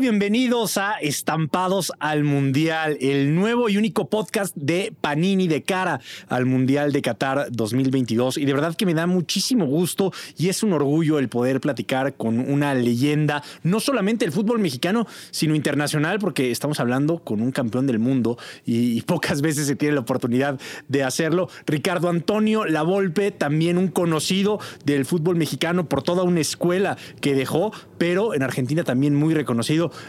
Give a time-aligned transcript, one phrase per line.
[0.00, 6.46] Bienvenidos a Estampados al Mundial, el nuevo y único podcast de Panini de cara al
[6.46, 8.38] Mundial de Qatar 2022.
[8.38, 12.14] Y de verdad que me da muchísimo gusto y es un orgullo el poder platicar
[12.14, 17.52] con una leyenda, no solamente del fútbol mexicano, sino internacional, porque estamos hablando con un
[17.52, 21.48] campeón del mundo y, pocas veces se tiene la oportunidad de hacerlo.
[21.66, 27.72] Ricardo Antonio Lavolpe, también un conocido del fútbol mexicano por toda una escuela que dejó,
[27.96, 29.34] pero en Argentina también muy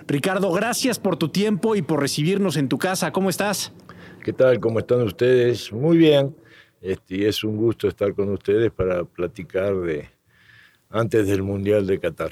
[0.08, 3.12] Ricardo, gracias por tu tiempo y por recibirnos en tu casa.
[3.12, 3.72] ¿Cómo estás?
[4.24, 4.60] ¿Qué tal?
[4.60, 5.72] ¿Cómo están ustedes?
[5.72, 6.36] Muy bien.
[6.82, 10.10] Este, es un gusto estar con ustedes para platicar de
[10.90, 12.32] antes del Mundial de Qatar.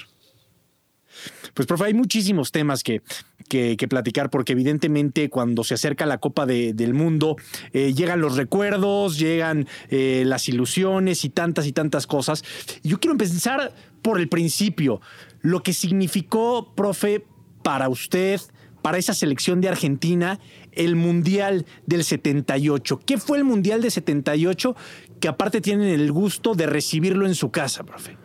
[1.54, 3.02] Pues, profe, hay muchísimos temas que,
[3.48, 7.36] que, platicar, porque evidentemente cuando se acerca la Copa del Mundo,
[7.72, 12.42] eh, llegan los recuerdos, llegan eh, las ilusiones y tantas y tantas cosas.
[12.82, 15.00] Yo quiero empezar por el principio
[15.40, 17.24] lo que significó, profe,
[17.64, 18.40] para usted,
[18.82, 20.38] para esa selección de Argentina,
[20.72, 23.00] el Mundial del 78.
[23.04, 24.76] ¿Qué fue el Mundial del 78
[25.18, 28.16] que aparte tienen el gusto de recibirlo en su casa, profe?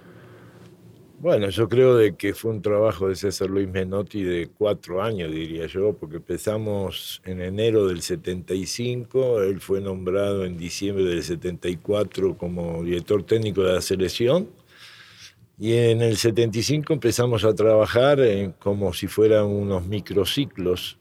[1.22, 5.32] Bueno, yo creo de que fue un trabajo de César Luis Menotti de cuatro años,
[5.32, 12.38] diría yo, porque empezamos en enero del 75, él fue nombrado en diciembre del 74
[12.38, 14.48] como director técnico de la selección
[15.60, 18.20] y en el 75 empezamos a trabajar
[18.60, 20.98] como si fueran unos microciclos,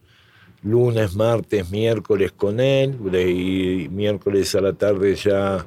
[0.63, 5.65] lunes, martes, miércoles con él, y miércoles a la tarde ya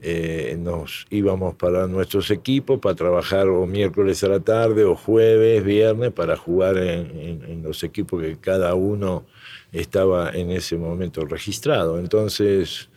[0.00, 5.64] eh, nos íbamos para nuestros equipos para trabajar o miércoles a la tarde o jueves,
[5.64, 9.26] viernes para jugar en los equipos que cada uno
[9.72, 11.98] estaba en ese momento registrado.
[11.98, 12.89] Entonces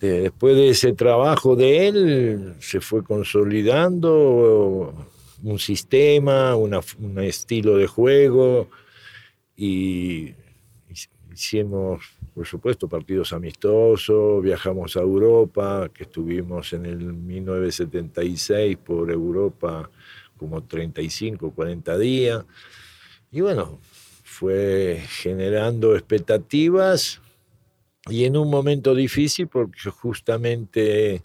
[0.00, 4.94] este, después de ese trabajo de él, se fue consolidando
[5.42, 8.70] un sistema, un estilo de juego
[9.58, 10.32] y
[11.30, 12.02] hicimos,
[12.34, 19.90] por supuesto, partidos amistosos, viajamos a Europa, que estuvimos en el 1976 por Europa
[20.38, 22.46] como 35, 40 días.
[23.30, 23.78] Y bueno,
[24.24, 27.20] fue generando expectativas
[28.10, 31.22] y en un momento difícil porque justamente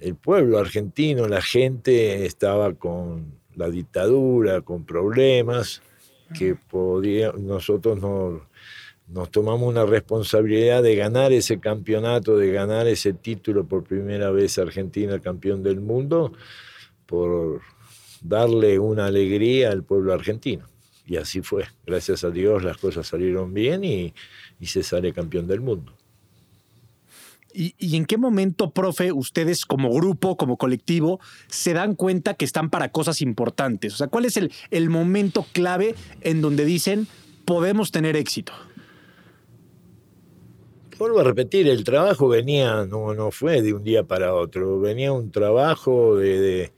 [0.00, 5.82] el pueblo argentino, la gente estaba con la dictadura, con problemas,
[6.36, 7.98] que podía, nosotros
[9.06, 14.58] nos tomamos una responsabilidad de ganar ese campeonato, de ganar ese título por primera vez
[14.58, 16.32] Argentina campeón del mundo,
[17.06, 17.60] por
[18.20, 20.66] darle una alegría al pueblo argentino.
[21.06, 21.64] Y así fue.
[21.86, 24.14] Gracias a Dios las cosas salieron bien y,
[24.60, 25.96] y se sale campeón del mundo.
[27.56, 32.68] ¿Y, en qué momento, profe, ustedes como grupo, como colectivo, se dan cuenta que están
[32.68, 33.94] para cosas importantes?
[33.94, 37.06] O sea, ¿cuál es el, el momento clave en donde dicen
[37.44, 38.52] podemos tener éxito?
[40.98, 45.12] Vuelvo a repetir, el trabajo venía, no, no fue de un día para otro, venía
[45.12, 46.72] un trabajo de, de,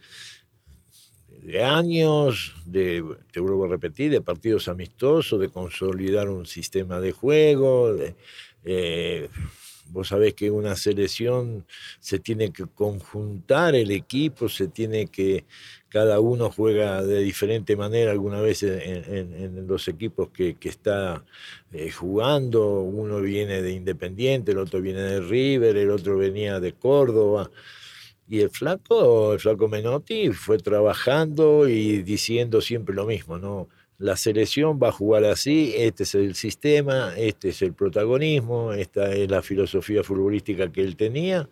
[1.62, 7.94] años, de, te vuelvo a repetir, de partidos amistosos, de consolidar un sistema de juego,
[7.94, 8.14] de,
[8.64, 9.28] eh,
[9.88, 11.64] Vos sabés que una selección
[12.00, 15.44] se tiene que conjuntar el equipo, se tiene que,
[15.88, 21.24] cada uno juega de diferente manera alguna vez en, los equipos que, está
[21.72, 26.72] eh, jugando, uno viene de Independiente, el otro viene de River, el otro venía de
[26.72, 27.50] Córdoba.
[28.28, 33.68] Y el flaco, el flaco Menotti, fue trabajando y diciendo siempre lo mismo, ¿no?
[33.98, 39.12] la selección va a jugar así, este es el sistema, este es el protagonismo, esta
[39.12, 41.48] es la filosofía futbolística que él tenía,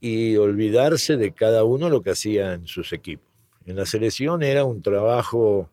[0.00, 3.26] y olvidarse de cada uno lo que hacía en sus equipos.
[3.66, 5.70] En la selección era un trabajo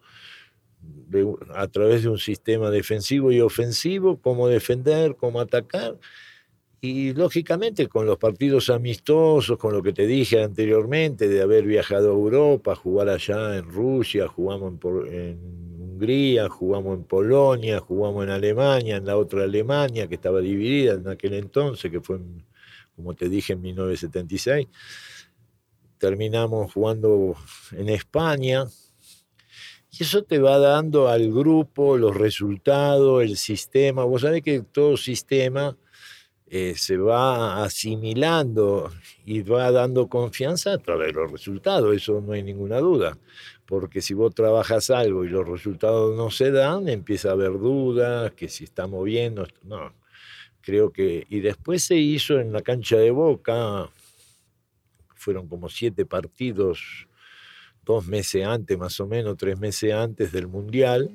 [1.53, 5.97] a través de un sistema defensivo y ofensivo, cómo defender, cómo atacar,
[6.85, 12.09] y lógicamente con los partidos amistosos, con lo que te dije anteriormente, de haber viajado
[12.09, 14.73] a Europa, jugar allá en Rusia, jugamos
[15.09, 15.39] en,
[15.95, 21.07] Hungría, jugamos en Polonia, jugamos en Alemania, en la otra Alemania que estaba dividida en
[21.07, 22.19] aquel entonces, que fue,
[22.95, 24.67] como te dije, en 1976.
[25.97, 27.35] Terminamos jugando
[27.71, 28.65] en España,
[29.89, 34.03] y eso te va dando al grupo los resultados, el sistema.
[34.03, 35.77] Vos sabés que todo sistema
[36.47, 38.92] eh, se va asimilando
[39.25, 43.18] y va dando confianza a través de los resultados, eso no hay ninguna duda,
[43.65, 48.31] porque si vos trabajas algo y los resultados no se dan, empieza a haber dudas,
[48.33, 49.94] que si estamos bien, no,
[50.62, 51.25] creo que...
[51.30, 53.89] Y después se hizo en la cancha de Boca,
[55.15, 57.07] fueron como siete partidos
[57.83, 61.09] dos meses antes, más o menos, tres meses antes del Mundial,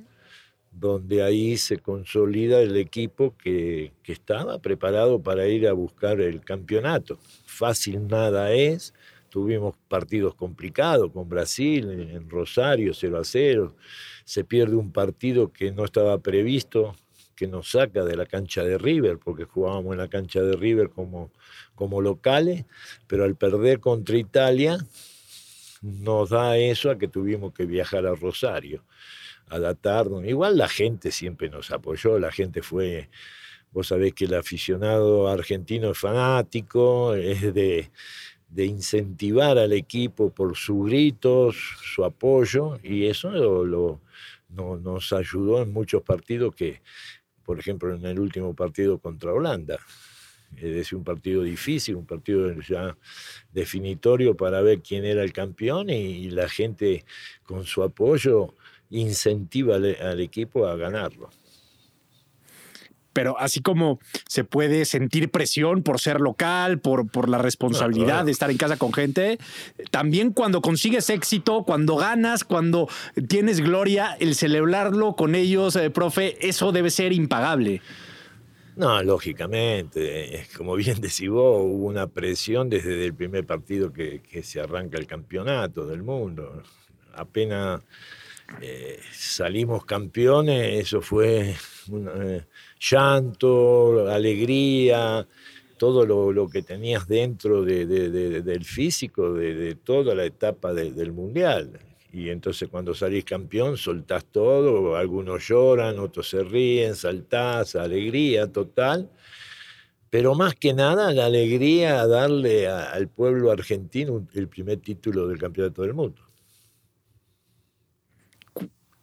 [0.80, 6.40] donde ahí se consolida el equipo que, que estaba preparado para ir a buscar el
[6.40, 7.18] campeonato.
[7.44, 8.94] Fácil nada es,
[9.28, 13.76] tuvimos partidos complicados con Brasil, en Rosario 0 a 0,
[14.24, 16.94] se pierde un partido que no estaba previsto,
[17.36, 20.90] que nos saca de la cancha de River, porque jugábamos en la cancha de River
[20.90, 21.30] como,
[21.74, 22.64] como locales,
[23.06, 24.78] pero al perder contra Italia
[25.82, 28.84] nos da eso a que tuvimos que viajar a Rosario,
[29.50, 30.24] adaptarnos.
[30.24, 33.10] Igual la gente siempre nos apoyó, la gente fue,
[33.72, 37.90] vos sabés que el aficionado argentino es fanático, es de,
[38.50, 43.30] de incentivar al equipo por sus gritos, su apoyo, y eso
[43.64, 44.00] lo,
[44.48, 46.82] nos ayudó en muchos partidos que,
[47.44, 49.78] por ejemplo, en el último partido contra Holanda.
[50.56, 52.96] Es un partido difícil, un partido ya
[53.52, 57.04] definitorio para ver quién era el campeón y, la gente
[57.44, 58.54] con su apoyo
[58.90, 61.30] incentiva al equipo a ganarlo
[63.12, 68.32] pero así como se puede sentir presión por ser local, por, por la responsabilidad de
[68.32, 69.38] estar en casa con gente,
[69.90, 72.88] también cuando consigues éxito, cuando ganas, cuando
[73.28, 77.82] tienes gloria, el celebrarlo con ellos, eh, profe, eso debe ser impagable.
[78.76, 84.42] No, lógicamente, como bien decís vos, hubo una presión desde el primer partido que, que
[84.42, 86.62] se arranca el campeonato del mundo.
[87.14, 87.82] Apenas
[88.60, 91.54] eh, salimos campeones, eso fue
[91.92, 92.44] eh,
[92.78, 95.26] llanto, alegría,
[95.78, 101.80] todo lo, que tenías dentro del físico, de, toda la etapa del mundial.
[102.12, 109.08] Y entonces cuando salís campeón soltás todo, algunos lloran, otros se ríen, saltás, alegría total.
[110.10, 115.38] Pero más que nada la alegría a darle al pueblo argentino el primer título del
[115.38, 116.29] campeonato del mundo.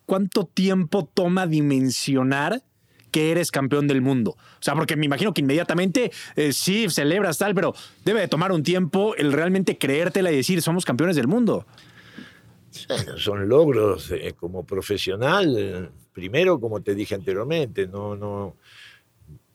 [0.07, 2.63] ¿Cuánto tiempo toma dimensionar
[3.11, 4.31] que eres campeón del mundo?
[4.31, 8.51] O sea, porque me imagino que inmediatamente eh, sí celebras tal, pero debe de tomar
[8.51, 11.67] un tiempo el realmente creértela y decir somos campeones del mundo.
[13.17, 15.91] son logros eh, como profesional.
[16.13, 18.55] Primero, como te dije anteriormente, no, no,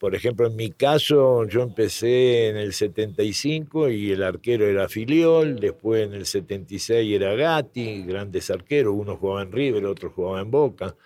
[0.02, 5.60] por ejemplo, en mi caso, yo empecé en el 75 y el arquero era Filiol,
[5.60, 10.50] después en el 76 era Gatti, grandes arqueros, uno jugaba en River, otro jugaba en
[10.50, 10.96] Boca.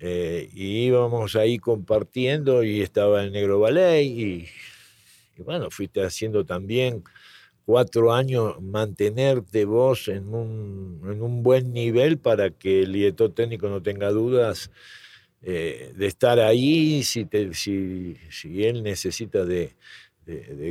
[0.00, 4.48] Eh, y íbamos ahí compartiendo y estaba el Negro Ballet y,
[5.36, 7.04] bueno, fuiste haciendo también
[7.64, 13.68] cuatro años mantenerte vos en un, en un buen nivel para que el director técnico
[13.68, 14.72] no tenga dudas
[15.42, 19.74] eh, de estar ahí si, si, él necesita de,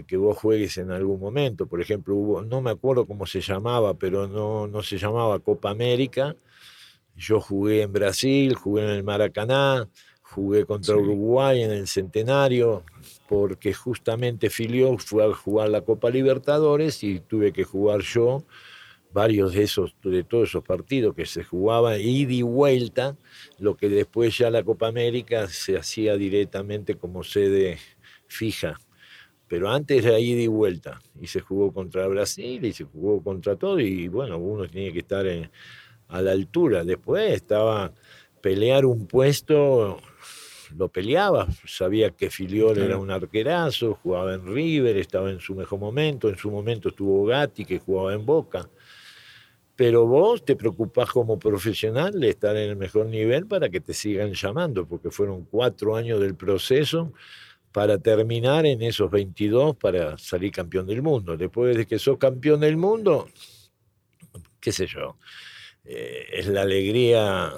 [0.05, 1.67] que vos juegues en algún momento.
[1.67, 5.69] Por ejemplo, hubo, no me acuerdo cómo se llamaba, pero no, no se llamaba Copa
[5.69, 6.35] América.
[7.15, 9.87] Yo jugué en Brasil, jugué en el Maracaná,
[10.21, 12.83] jugué contra Uruguay en el Centenario,
[13.27, 18.43] porque justamente Filio fue a jugar la Copa Libertadores y tuve que jugar yo
[19.17, 23.17] varios de esos, de todos esos partidos que se jugaban ida y vuelta,
[23.57, 27.79] lo que después ya la Copa América se hacía directamente como sede
[28.27, 28.79] fija.
[29.47, 33.55] Pero antes era ida y vuelta, y se jugó contra Brasil y se jugó contra
[33.55, 35.25] todo, y bueno, uno tenía que estar
[36.09, 36.83] a la altura.
[36.83, 37.91] Después estaba
[38.39, 39.97] pelear un puesto,
[40.77, 45.79] lo peleaba, sabía que Filiol era un arquerazo, jugaba en River, estaba en su mejor
[45.79, 48.69] momento, en su momento estuvo Gatti que jugaba en Boca
[49.77, 53.93] pero vos te preocupás como profesional de estar en el mejor nivel para que te
[53.93, 57.13] sigan llamando, porque fueron cuatro años del proceso
[57.71, 61.37] para terminar en esos 22 para salir campeón del mundo.
[61.37, 63.29] Después de que sos campeón del mundo,
[64.59, 65.19] qué sé yo,
[65.85, 67.53] eh, es la alegría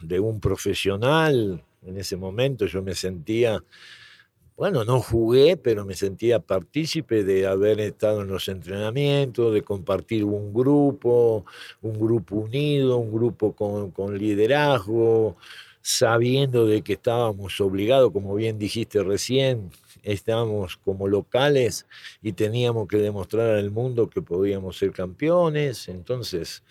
[0.00, 1.62] de un profesional.
[1.84, 3.62] En ese momento yo me sentía
[4.56, 10.24] bueno, no jugué, pero me sentía partícipe de haber estado en los entrenamientos, de compartir
[10.24, 11.44] un grupo,
[11.82, 15.36] un grupo unido, un grupo con, liderazgo,
[15.82, 19.70] sabiendo de que estábamos obligados, como bien dijiste recién,
[20.02, 21.86] estábamos como locales
[22.22, 25.88] y teníamos que demostrar al mundo que podíamos ser campeones.
[25.88, 26.62] Entonces,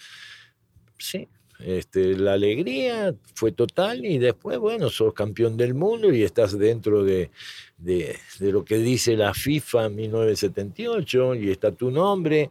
[0.98, 1.28] sí,
[1.60, 7.04] este, la alegría fue total y después, bueno, sos campeón del mundo y estás dentro
[7.04, 7.32] de,
[7.78, 12.50] de, lo que dice la FIFA 1978 y está tu nombre.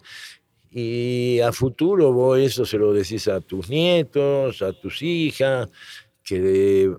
[0.71, 5.69] Y a futuro vos eso se lo decís a tus nietos, a tus hijas,
[6.25, 6.91] que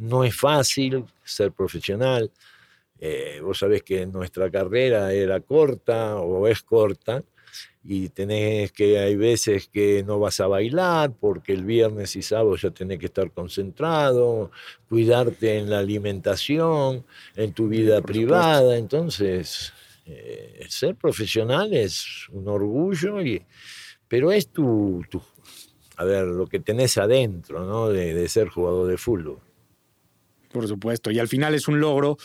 [0.00, 2.30] no es fácil ser profesional.
[2.98, 7.22] Eh, vos sabés que nuestra carrera era corta o es corta,
[7.84, 12.56] y tenés que, hay veces que no vas a bailar porque el viernes y sábado
[12.56, 14.50] ya tenés que estar concentrado,
[14.88, 17.04] cuidarte en la alimentación,
[17.34, 18.76] en tu vida privada.
[18.76, 19.72] Entonces,
[20.06, 23.42] eh, ser profesional es un orgullo, y,
[24.06, 25.02] pero es tu,
[25.96, 27.88] a ver, lo que tenés adentro, ¿no?
[27.88, 29.40] de ser jugador de fútbol.
[30.52, 32.18] Por supuesto, y al final es un logro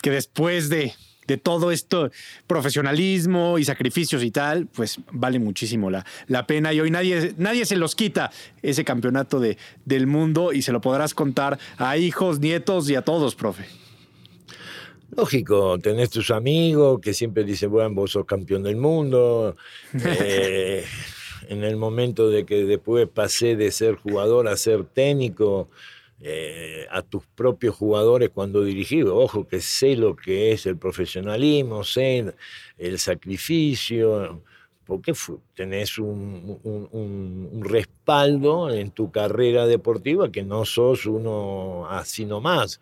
[0.00, 0.94] que después de
[1.26, 2.10] de todo esto,
[2.46, 7.64] profesionalismo y sacrificios y tal, pues vale muchísimo la, la pena y hoy nadie, nadie
[7.64, 8.30] se los quita
[8.62, 13.02] ese campeonato de, del mundo y se lo podrás contar a hijos, nietos y a
[13.02, 13.64] todos, profe.
[15.14, 19.56] Lógico, tenés tus amigos que siempre dicen, bueno, vos sos campeón del mundo.
[19.94, 20.84] Eh,
[21.48, 25.68] en el momento de que después pasé de ser jugador a ser técnico,
[26.24, 29.02] eh, a tus propios jugadores cuando dirigí.
[29.02, 32.32] Ojo que sé lo que es el profesionalismo, sé
[32.78, 34.40] el sacrificio,
[34.84, 35.14] porque
[35.54, 42.80] tenés un, respaldo en tu carrera deportiva que no sos uno así nomás.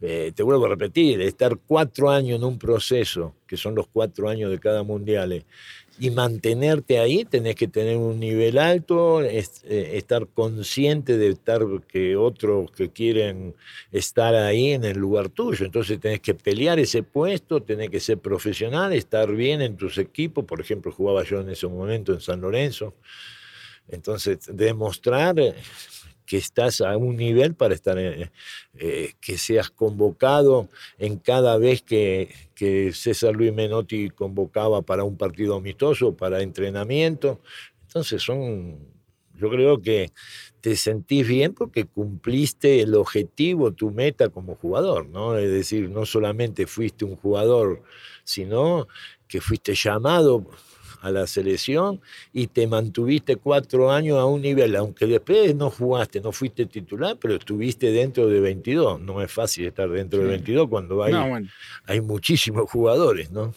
[0.00, 4.28] Eh, te vuelvo a repetir, estar cuatro años en un proceso, que son los cuatro
[4.28, 5.44] años de cada mundial,
[6.00, 12.16] y mantenerte ahí tenés que tener un nivel alto, eh, estar consciente de estar que
[12.16, 13.54] otros que quieren
[13.90, 15.66] estar ahí en el lugar tuyo.
[15.66, 20.44] Entonces tenés que pelear ese puesto, tenés que ser profesional, estar bien en tus equipos.
[20.44, 22.94] Por ejemplo, jugaba yo en ese momento en San Lorenzo.
[23.88, 25.34] Entonces, demostrar
[26.28, 28.30] que estás a un nivel para estar, eh,
[28.78, 30.68] eh, que seas convocado
[30.98, 37.40] en cada vez que, que, César Luis Menotti convocaba para un partido amistoso, para entrenamiento.
[37.84, 38.78] Entonces son,
[39.38, 40.12] yo creo que
[40.60, 45.38] te sentís bien porque cumpliste el objetivo, tu meta como jugador, ¿no?
[45.38, 47.82] Es decir, no solamente fuiste un jugador,
[48.24, 48.86] sino
[49.26, 50.46] que fuiste llamado
[51.00, 52.00] a la selección
[52.32, 57.16] y te mantuviste cuatro años a un nivel, aunque después no jugaste, no fuiste titular,
[57.20, 59.00] pero estuviste dentro de 22.
[59.00, 61.14] No es fácil estar dentro de 22 cuando hay,
[61.86, 63.54] hay muchísimos jugadores, ¿no?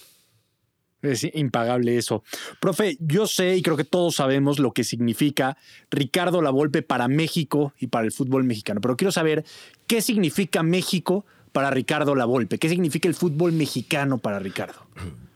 [1.02, 2.24] Es impagable eso.
[2.60, 5.58] Profe, yo sé y creo que todos sabemos lo que significa
[5.90, 9.44] Ricardo Lavolpe para México y para el fútbol mexicano, pero quiero saber
[9.88, 14.86] qué significa México para Ricardo Lavolpe, qué significa el fútbol mexicano para Ricardo.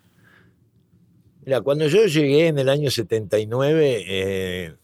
[1.45, 4.75] Mira, cuando yo llegué en el año 79, eh,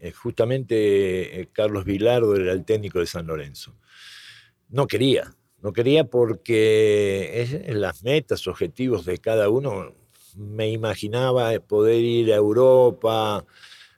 [0.00, 3.76] eh, justamente eh, Carlos Vilardo era el técnico de San Lorenzo.
[4.68, 9.94] No quería, no quería porque las metas, objetivos de cada uno,
[10.34, 13.44] me imaginaba poder ir a Europa,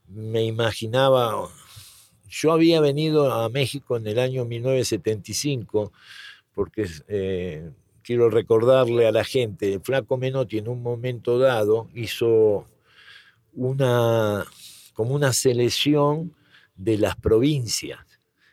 [0.07, 1.49] me imaginaba,
[2.29, 5.91] yo había venido a México en el año 1975
[6.53, 6.87] porque
[8.05, 12.69] quiero recordarle a la gente, Flaco Menotti en un momento dado hizo
[13.55, 14.45] una,
[14.93, 16.35] como una selección
[16.77, 18.01] de las provincias.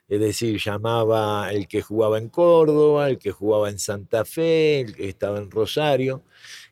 [0.08, 4.96] Es decir, llamaba el que jugaba en Córdoba, el que jugaba en Santa Fe, el
[4.96, 6.24] que estaba en Rosario.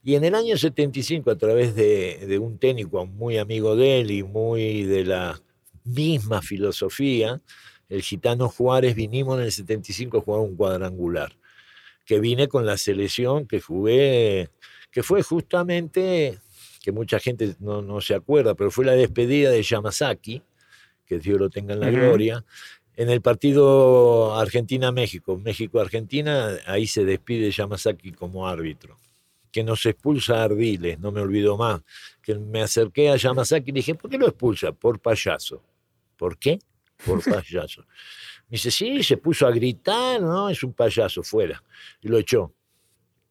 [0.04, 4.12] Y en el año 75, a través de, de un técnico muy amigo de él
[4.12, 5.42] y muy de la
[5.86, 7.42] misma filosofía,
[7.88, 11.39] el gitano Juárez, vinimos en el 75 a jugar un cuadrangular
[12.10, 14.50] que vine con la selección que jugué,
[14.90, 16.40] que fue justamente,
[16.82, 20.42] que mucha gente no, se acuerda, pero fue la despedida de Yamazaki,
[21.06, 22.44] que Dios lo tenga en la gloria,
[22.96, 28.98] en el partido Argentina-México, México-Argentina, ahí se despide Yamazaki como árbitro.
[29.52, 31.82] Que nos expulsa a Ardiles, no me olvido más.
[32.24, 34.72] Que me acerqué a Yamazaki y dije, ¿por qué lo expulsa?
[34.72, 35.62] Por payaso.
[36.18, 36.58] ¿Por qué?
[37.06, 37.86] Por payaso.
[38.50, 40.50] Me dice, sí, se puso a gritar, ¿no?
[40.50, 41.64] Es un payaso, fuera.
[42.02, 42.52] Y lo echó.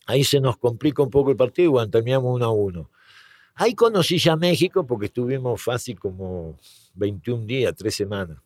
[0.06, 2.90] Ahí se nos complica un poco el partido y bueno, terminamos uno a uno.
[3.56, 6.56] Ahí conocí ya México porque estuvimos fácil como
[6.94, 8.38] 21 días, tres semanas.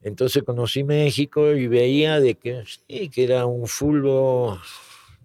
[0.00, 4.60] Entonces conocí México y veía de que, sí, que era un fútbol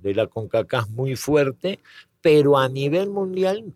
[0.01, 1.79] de la CONCACAF muy fuerte,
[2.22, 3.74] pero a nivel mundial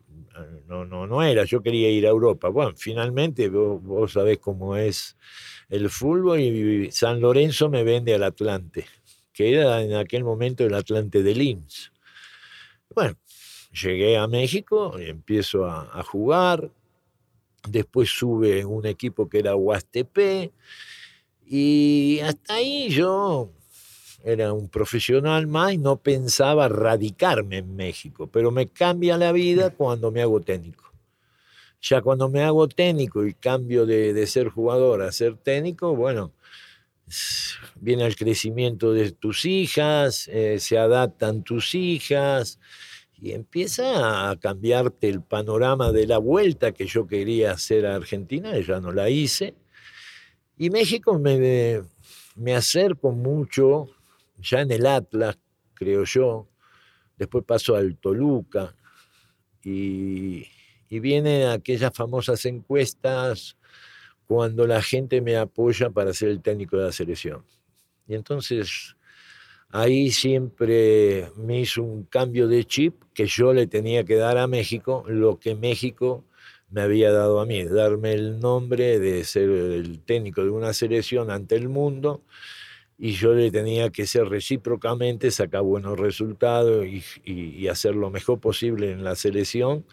[0.67, 1.43] no, no, no era.
[1.45, 2.49] Yo quería ir a Europa.
[2.49, 5.17] Bueno, finalmente vos, vos sabés cómo es
[5.69, 8.85] el fútbol y San Lorenzo me vende al Atlante,
[9.31, 11.91] que era en aquel momento el Atlante de Linz.
[12.93, 13.15] Bueno,
[13.71, 16.71] llegué a México y empiezo a, jugar.
[17.67, 20.51] Después sube un equipo que era Huastepe.
[21.45, 23.51] Y hasta ahí yo
[24.23, 29.69] era un profesional más y no pensaba radicarme en México, pero me cambia la vida
[29.71, 30.91] cuando me hago técnico.
[31.81, 36.33] Ya cuando me hago técnico y cambio de, ser jugador a ser técnico, bueno,
[37.75, 42.59] viene el crecimiento de tus hijas, eh, se adaptan tus hijas
[43.21, 48.57] y empieza a cambiarte el panorama de la vuelta que yo quería hacer a Argentina,
[48.59, 49.55] ya no la hice.
[50.57, 51.81] Y México me,
[52.35, 53.89] me acerco mucho,
[54.41, 55.37] ya en el Atlas,
[55.73, 56.47] creo yo,
[57.17, 58.75] después paso al Toluca
[59.63, 60.45] y,
[60.89, 63.57] y vienen aquellas famosas encuestas
[64.25, 67.43] cuando la gente me apoya para ser el técnico de la selección.
[68.07, 68.95] Y entonces
[69.69, 74.47] ahí siempre me hizo un cambio de chip que yo le tenía que dar a
[74.47, 76.25] México lo que México
[76.69, 81.31] me había dado a mí, darme el nombre de ser el técnico de una selección
[81.31, 82.23] ante el mundo
[83.01, 88.91] y yo le tenía que ser recíprocamente, sacar buenos resultados y, hacer lo mejor posible
[88.91, 89.85] en la selección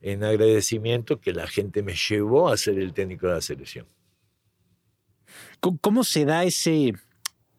[0.00, 3.86] en agradecimiento que la gente me llevó a ser el técnico de la selección.
[5.60, 6.94] ¿Cómo se da ese,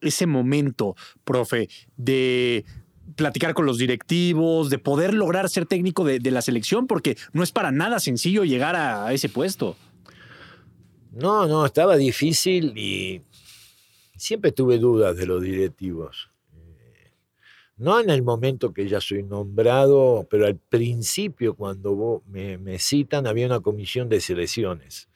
[0.01, 2.65] ese momento, profe, de
[3.15, 7.51] platicar con los directivos, de poder lograr ser técnico de, la selección, porque no es
[7.51, 9.77] para nada sencillo llegar a, ese puesto.
[11.11, 13.21] No, no, estaba difícil y
[14.19, 16.29] siempre tuve dudas de los directivos.
[16.53, 17.11] Eh,
[17.77, 23.45] no en el momento que ya soy nombrado, pero al principio cuando me, citan había
[23.45, 25.09] una comisión de selecciones.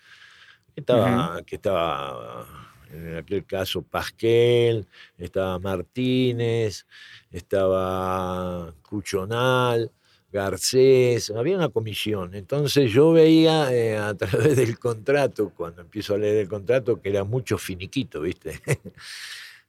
[0.76, 2.48] Estaba, que estaba
[2.92, 6.86] en aquel caso Pasquel, estaba Martínez,
[7.32, 9.92] estaba Cuchonal,
[10.34, 12.34] Garcés, había una comisión.
[12.34, 17.10] Entonces yo veía eh, a través del contrato, cuando empiezo a leer el contrato, que
[17.10, 18.60] era mucho finiquito, ¿viste?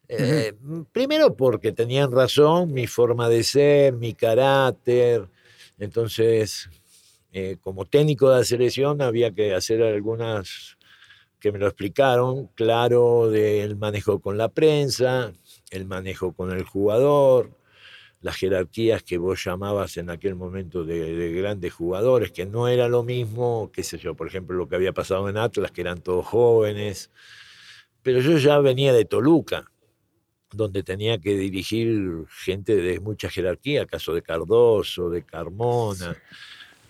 [0.07, 0.53] Eh,
[0.93, 5.27] primero porque tenían razón, mi forma de ser, mi carácter.
[5.79, 6.69] Entonces,
[7.33, 10.77] eh, como técnico de la selección había que hacer algunas
[11.41, 15.33] que me lo explicaron, claro, del manejo con la prensa,
[15.71, 17.51] el manejo con el jugador,
[18.25, 23.03] las jerarquías que vos llamabas en aquel momento de, grandes jugadores, que no era lo
[23.03, 26.25] mismo, qué sé yo, por ejemplo, lo que había pasado en Atlas, que eran todos
[26.25, 27.11] jóvenes,
[28.03, 29.71] pero yo ya venía de Toluca,
[30.51, 36.17] donde tenía que dirigir gente de mucha jerarquía, caso de Cardoso, de Carmona.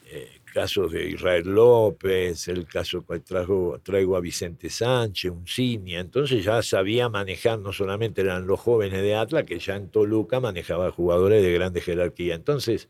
[0.07, 5.99] Eh, casos de Israel López, el caso que traigo, traigo a Vicente Sánchez, un Cinia.
[5.99, 10.38] Entonces ya sabía manejar, no solamente eran los jóvenes de Atlas, que ya en Toluca
[10.38, 12.37] manejaba jugadores de grande jerarquía.
[12.37, 12.88] Entonces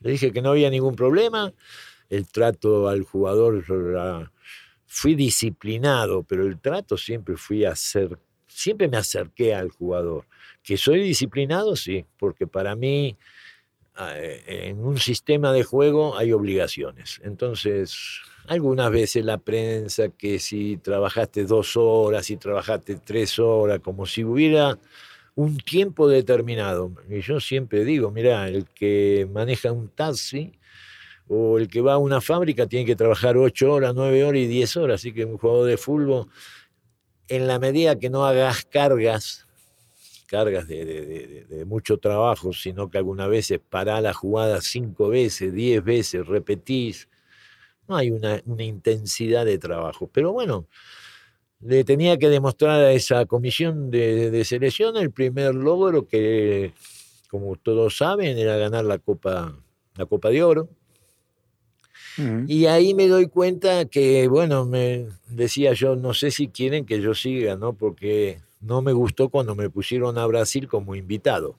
[0.00, 1.52] le dije que no había ningún problema.
[2.08, 3.62] El trato al jugador,
[4.86, 10.24] fui disciplinado, pero el trato siempre fui a siempre me acerqué al jugador.
[10.62, 13.18] Que soy disciplinado, sí, porque para mí
[13.98, 17.20] en un sistema de juego hay obligaciones.
[17.24, 24.06] Entonces, algunas veces la prensa que si trabajaste dos horas, si trabajaste tres horas, como
[24.06, 24.78] si hubiera
[25.34, 26.92] un tiempo determinado.
[27.08, 30.52] Y yo siempre digo, mira, el que maneja un taxi
[31.28, 34.46] o el que va a una fábrica tiene que trabajar ocho horas, nueve horas y
[34.46, 35.00] diez horas.
[35.00, 36.26] Así que un juego de fútbol,
[37.28, 39.41] en la medida que no hagas cargas
[40.32, 46.26] cargas de, mucho trabajo, sino que algunas veces pará la jugada cinco veces, diez veces,
[46.26, 47.06] repetís.
[47.86, 50.08] No hay una, intensidad de trabajo.
[50.10, 50.66] Pero bueno,
[51.60, 56.72] le tenía que demostrar a esa comisión de, selección el primer logro que,
[57.28, 59.54] como todos saben, era ganar la Copa,
[59.96, 60.70] la Copa de Oro.
[62.46, 67.02] Y ahí me doy cuenta que, bueno, me decía yo, no sé si quieren que
[67.02, 67.74] yo siga, ¿no?
[67.74, 71.58] Porque no me gustó cuando me pusieron a Brasil como invitado.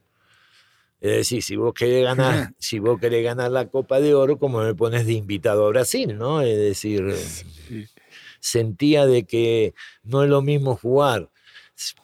[1.01, 4.63] Es decir, si vos querés ganar, si vos querés ganar la Copa de Oro, como
[4.63, 6.41] me pones de invitado a Brasil, ¿no?
[6.41, 7.13] Es decir,
[8.39, 11.29] sentía de que no es lo mismo jugar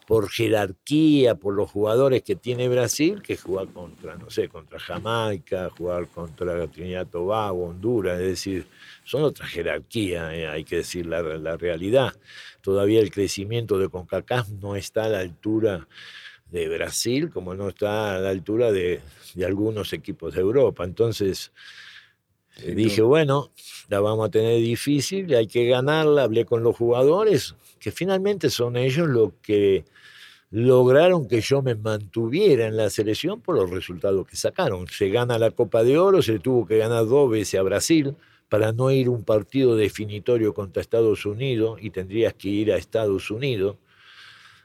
[0.08, 5.70] por jerarquía, por los jugadores que tiene Brasil, que jugar contra, no sé, contra Jamaica,
[5.78, 8.68] jugar contra Trinidad Tobago, Honduras, es decir,
[9.04, 12.14] son otras jerarquías, eh, hay que decir la, la realidad
[12.62, 15.88] todavía el crecimiento de CONCACAF no está a la altura
[16.52, 19.02] de Brasil, como no está a la altura de,
[19.46, 20.84] algunos equipos de Europa.
[20.84, 21.52] Entonces
[22.66, 23.52] dije, bueno,
[23.88, 28.78] la vamos a tener difícil, hay que ganarla, hablé con los jugadores, que finalmente son
[28.78, 29.86] ellos los que
[30.52, 34.88] lograron que yo me mantuviera en la selección por los resultados que sacaron.
[34.88, 38.16] Se gana la Copa de Oro, se tuvo que ganar dos veces a Brasil,
[38.50, 43.30] para no ir un partido definitorio contra Estados Unidos y tendrías que ir a Estados
[43.30, 43.78] Unidos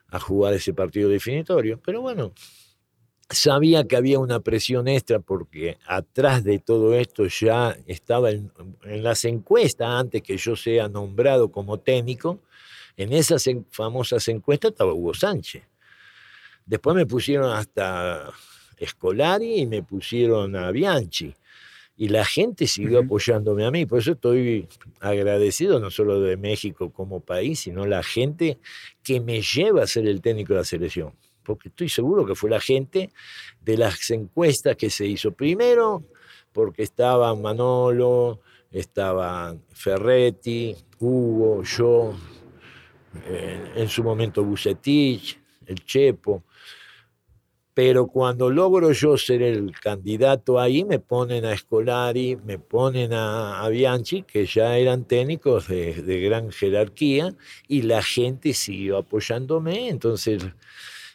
[0.08, 1.78] a jugar ese partido definitorio.
[1.84, 2.32] Pero bueno,
[3.30, 8.50] sabía que había una presión extra porque atrás de todo esto ya estaba en,
[8.82, 12.40] las encuestas, antes que yo sea nombrado como técnico,
[12.96, 15.62] en esas famosas encuestas estaba Hugo Sánchez.
[16.66, 18.32] Después me pusieron hasta
[18.78, 21.34] Escolari y me pusieron a Bianchi.
[21.96, 23.86] y la gente siguió apoyándome a mí.
[23.86, 24.68] Por eso estoy
[25.00, 28.58] agradecido no solo de México como país, sino la gente
[29.02, 31.12] que me lleva a ser el técnico de la selección.
[31.44, 33.10] Porque estoy seguro que fue la gente
[33.60, 35.32] de las encuestas que se hizo.
[35.32, 36.02] Primero,
[36.52, 42.14] porque estaban Manolo, estaban Ferretti, Hugo, yo,
[43.76, 46.42] en su momento Bucetich, el Chepo
[47.74, 53.68] pero cuando logro yo ser el candidato ahí, me ponen a Escolari, me ponen a,
[53.68, 57.34] Bianchi, que ya eran técnicos de, gran jerarquía,
[57.66, 60.44] y la gente siguió apoyándome, entonces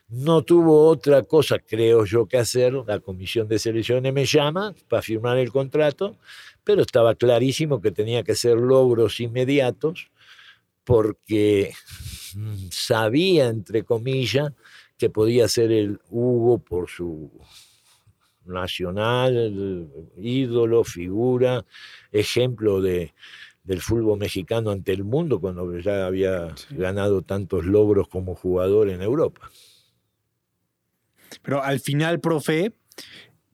[0.10, 2.74] no tuvo otra cosa, creo yo, que hacer.
[2.88, 6.18] La comisión de selecciones me llama para firmar el contrato,
[6.64, 10.10] pero estaba clarísimo que tenía que ser logros inmediatos,
[10.84, 11.74] porque
[12.36, 14.52] mm, sabía, entre comillas,
[14.98, 17.32] que podía ser el Hugo por su
[18.46, 21.66] nacional, ídolo, figura,
[22.12, 23.14] ejemplo de,
[23.64, 29.04] del fútbol mexicano ante el mundo cuando ya había ganado tantos logros como jugador en
[29.04, 29.52] Europa.
[31.42, 32.74] Pero al final, profe,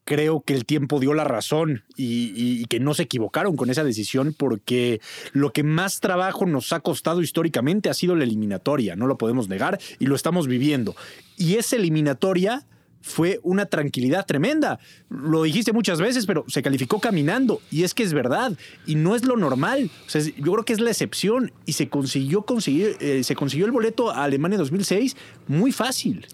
[0.06, 4.34] creo que el tiempo dio la razón y, que no se equivocaron con esa decisión
[4.38, 5.00] porque
[5.32, 9.48] lo que más trabajo nos ha costado históricamente ha sido la eliminatoria, no lo podemos
[9.48, 10.94] negar y lo estamos viviendo.
[11.36, 12.66] Y esa eliminatoria
[13.02, 14.78] fue una tranquilidad tremenda.
[15.08, 18.52] Lo dijiste muchas veces, pero se calificó caminando y es que es verdad
[18.86, 19.90] y no es lo normal.
[20.36, 24.10] yo creo que es la excepción y se consiguió conseguir, eh, se consiguió el boleto
[24.10, 25.16] a Alemania 2006
[25.48, 26.26] muy fácil.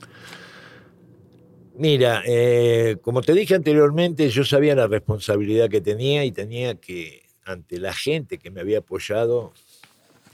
[1.75, 7.23] Mira, eh, como te dije anteriormente, yo sabía la responsabilidad que tenía y tenía que,
[7.45, 9.55] ante la gente que me había apoyado,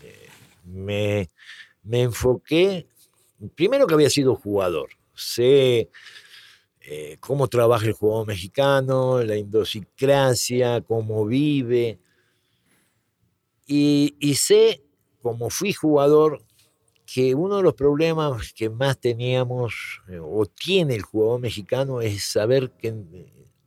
[0.03, 0.29] eh,
[0.65, 1.29] me,
[1.93, 2.89] enfoqué,
[3.55, 5.91] primero que había sido jugador, sé
[6.81, 12.01] eh, cómo trabaja el jugador mexicano, la indosicracia, cómo vive,
[13.65, 14.83] y, y sé,
[15.23, 16.43] como fui jugador,
[17.11, 22.23] que uno de los problemas que más teníamos eh, o tiene el jugador mexicano es
[22.25, 22.95] saber que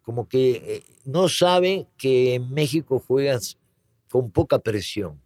[0.03, 3.57] como que eh, no sabe que en México juegas
[4.11, 5.19] con poca presión,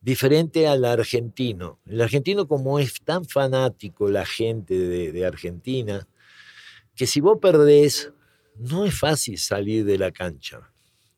[0.00, 1.78] diferente al argentino.
[1.86, 6.08] El argentino como es tan fanático la gente de Argentina,
[6.96, 8.12] que si vos perdés,
[8.56, 10.73] no es fácil salir de la cancha.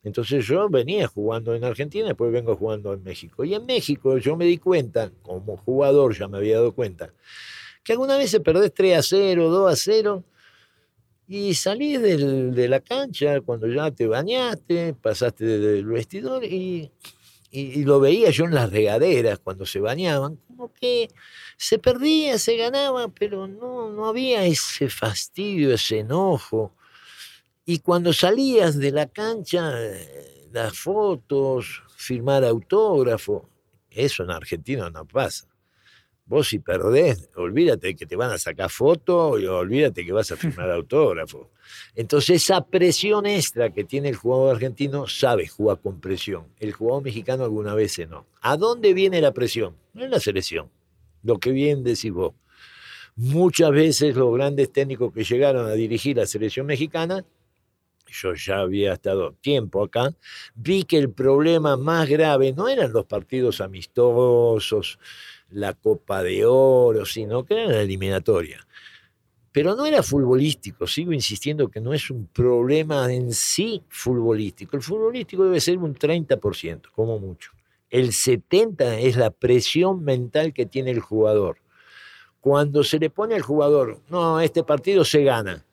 [0.07, 3.45] Entonces yo venía jugando en Argentina, después vengo jugando en México.
[3.45, 7.13] Y en México yo me di cuenta, como jugador ya me había dado cuenta,
[7.83, 10.25] que alguna vez se perdés 3 a 0, 2 a 0,
[11.27, 16.93] y salís de la cancha cuando ya te bañaste, pasaste del vestidor y,
[17.51, 21.09] lo veía yo en las regaderas cuando se bañaban, como que
[21.57, 26.76] se perdía, se ganaba, pero no, no había ese fastidio, ese enojo.
[27.69, 33.51] Y cuando salías de la cancha, eh, las fotos, firmar autógrafo,
[33.91, 35.49] eso en Argentina no pasa.
[36.27, 40.37] Vos si perdés, olvídate que te van a sacar fotos y olvídate que vas a
[40.37, 41.51] firmar autógrafo.
[41.97, 46.47] Entonces esa presión extra que tiene el jugador argentino sabe jugar con presión.
[46.61, 48.27] El jugador mexicano alguna vez no.
[48.43, 49.75] ¿A dónde viene la presión?
[49.97, 50.71] En la selección.
[51.25, 52.33] Lo que bien decís vos.
[53.17, 57.25] Muchas veces los grandes técnicos que llegaron a dirigir la selección mexicana
[58.13, 60.15] yo ya había estado tiempo acá,
[60.55, 64.99] vi que el problema más grave no eran los partidos amistosos,
[65.51, 68.67] la Copa de Oro, sino que era la eliminatoria.
[69.53, 74.77] Pero no era futbolístico, sigo insistiendo que no es un problema en sí futbolístico.
[74.77, 77.53] El futbolístico debe ser un 30%, como mucho.
[77.89, 81.59] El 70% es la presión mental que tiene el jugador.
[82.41, 85.65] Cuando se le pone al jugador, no, este partido se gana,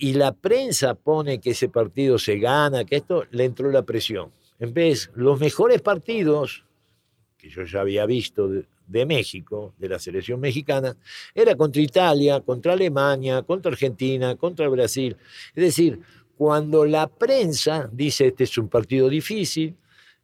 [0.00, 4.32] y la prensa pone que ese partido se gana, que esto le entró la presión.
[4.58, 6.64] En vez, los mejores partidos
[7.38, 10.96] que yo ya había visto de, México, de la selección mexicana,
[11.34, 15.16] era contra Italia, contra Alemania, contra Argentina, contra Brasil.
[15.54, 16.00] Es decir,
[16.36, 19.76] cuando la prensa dice este es un partido difícil,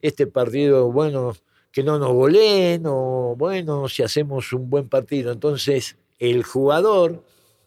[0.02, 1.34] este partido, bueno,
[1.70, 7.22] que no nos goleen, o bueno, si hacemos un buen partido, entonces el jugador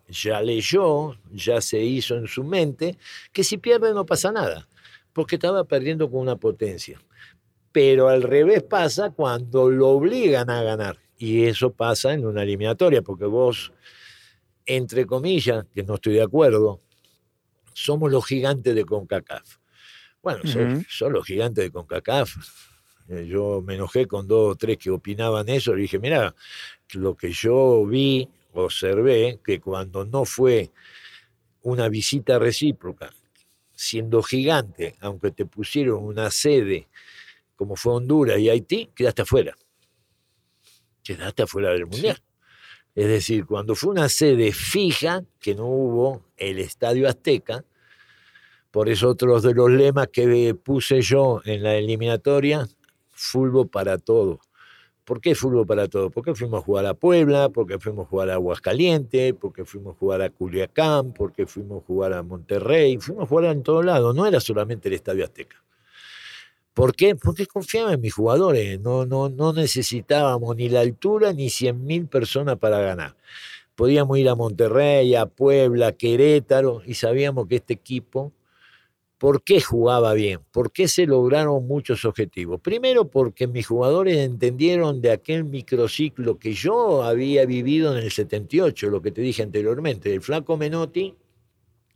[0.07, 2.97] ya leyó, ya se hizo en su mente,
[3.31, 4.67] que si pierde no pasa nada,
[5.13, 7.01] porque estaba perdiendo con una potencia.
[7.71, 10.97] Pero al revés pasa cuando lo obligan a ganar.
[11.17, 13.73] Y eso pasa en una eliminatoria, porque vos,
[14.65, 16.79] entre comillas, que no estoy de acuerdo,
[17.73, 19.57] somos los gigantes de CONCACAF.
[20.21, 20.41] Bueno,
[20.87, 22.35] son, los gigantes de CONCACAF.
[23.09, 26.35] Eh, yo me enojé con dos o tres que opinaban eso y dije, mira,
[26.93, 28.27] lo que yo vi
[28.65, 30.71] observé que cuando no fue
[31.61, 33.11] una visita recíproca,
[33.73, 36.87] siendo gigante, aunque te pusieron una sede
[37.57, 39.55] como fue Honduras y Haití, quedaste afuera.
[41.03, 42.21] Quedaste afuera del Mundial.
[42.93, 47.65] Es decir, cuando fue una sede fija, que no hubo el Estadio Azteca,
[48.71, 52.67] por eso otros de los lemas que puse yo en la eliminatoria,
[53.11, 54.39] fútbol para todo.
[55.07, 56.09] ¿Por qué fútbol para todo?
[56.09, 59.97] Porque fuimos a jugar a Puebla, porque fuimos a jugar a Aguascalientes, porque fuimos a
[59.97, 64.13] jugar a Culiacán, porque fuimos a jugar a Monterrey, fuimos a jugar en todos lados,
[64.13, 65.63] no era solamente el Estadio Azteca.
[66.73, 67.15] ¿Por qué?
[67.15, 72.57] Porque confiaba en mis jugadores, no, no, no necesitábamos ni la altura ni 100.000 personas
[72.57, 73.15] para ganar.
[73.75, 78.33] Podíamos ir a Monterrey, a Puebla, a Querétaro y sabíamos que este equipo
[79.17, 80.41] ¿Por qué jugaba bien?
[80.51, 82.61] ¿Por qué se lograron muchos objetivos?
[82.61, 88.91] Primero porque mis jugadores entendieron de aquel microciclo que yo había vivido en el 78,
[88.91, 91.15] lo que te dije anteriormente, el flaco Menotti,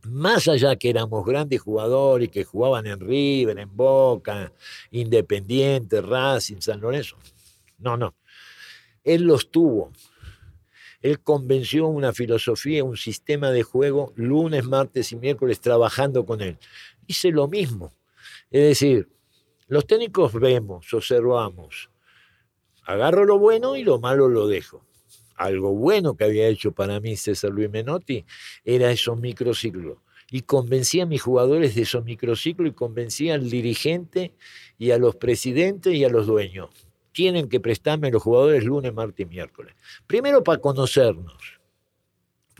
[0.05, 4.51] más allá que éramos grandes jugadores que jugaban en River, en Boca,
[4.89, 7.17] Independiente, Racing, San Lorenzo.
[7.77, 8.15] No, no.
[9.03, 9.91] Él los tuvo.
[11.03, 16.57] Él convenció una filosofía, un sistema de juego lunes, martes y miércoles trabajando con él
[17.12, 17.93] hice lo mismo.
[18.50, 19.10] Es decir,
[19.67, 21.89] los técnicos vemos, observamos,
[22.84, 24.84] agarro lo bueno y lo malo lo dejo.
[25.36, 28.26] Algo bueno que había hecho para mí César Luis Menotti
[28.63, 29.97] era esos microciclos.
[30.30, 34.34] Y convencía a mis jugadores de esos microciclos y convencía al dirigente
[34.78, 36.69] y a los presidentes y a los dueños.
[37.12, 39.76] Tienen que prestarme los jugadores lunes, martes y miércoles.
[40.08, 41.61] Primero para conocernos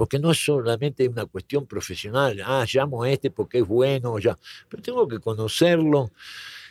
[0.02, 4.36] porque no es solamente una cuestión profesional, ah, llamo a este porque es bueno, ya,
[4.68, 6.10] pero tengo que conocerlo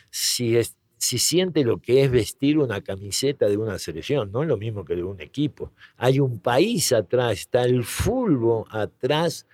[0.09, 0.59] si,
[0.97, 4.83] si siente lo que es vestir una camiseta de una selección, no es lo mismo
[4.83, 5.71] que de un equipo.
[5.95, 9.47] Hay un país atrás, está el fútbol atrás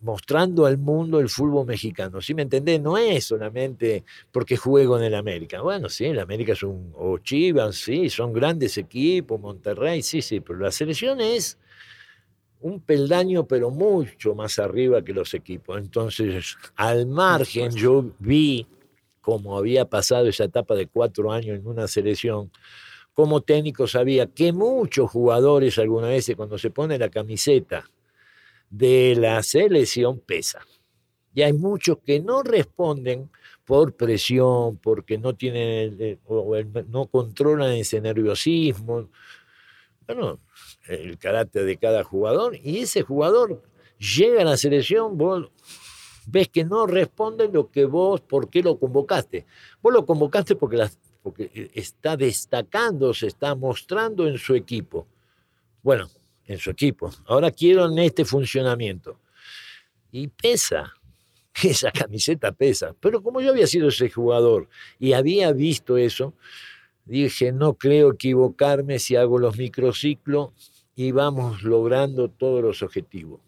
[0.00, 2.20] mostrando al mundo el fútbol mexicano.
[2.20, 2.80] ¿Sí me entendés?
[2.80, 5.60] No es solamente porque juego en el América.
[5.60, 10.40] Bueno, sí, el América es un, o Chivas, sí, son grandes equipos, Monterrey, sí, sí,
[10.40, 11.58] pero la selección es
[12.60, 15.78] un peldaño, pero mucho más arriba que los equipos.
[15.78, 18.66] Entonces, al margen, yo vi
[19.20, 22.50] cómo había pasado esa etapa de cuatro años en una selección.
[23.12, 27.84] Como técnico sabía que muchos jugadores alguna vez cuando se pone la camiseta
[28.70, 30.60] de la selección pesa.
[31.34, 33.30] Y hay muchos que no responden
[33.64, 36.56] por presión, porque no tienen o
[36.88, 39.10] no controlan ese nerviosismo.
[40.06, 40.40] Bueno,
[40.88, 43.62] el carácter de cada jugador y ese jugador
[43.98, 45.50] llega a la selección, vos
[46.26, 49.46] ves que no responde lo que vos, ¿por qué lo convocaste?
[49.82, 50.88] Vos lo convocaste porque,
[51.22, 55.06] porque está destacando, se está mostrando en su equipo.
[55.82, 56.08] Bueno,
[56.46, 57.10] en su equipo.
[57.26, 59.18] Ahora quiero en este funcionamiento.
[60.10, 60.92] Y pesa,
[61.62, 62.94] esa camiseta pesa.
[63.00, 66.34] Pero como yo había sido ese jugador y había visto eso,
[67.04, 70.52] dije, no creo equivocarme si hago los microciclos
[70.98, 73.40] y vamos logrando todos los objetivos.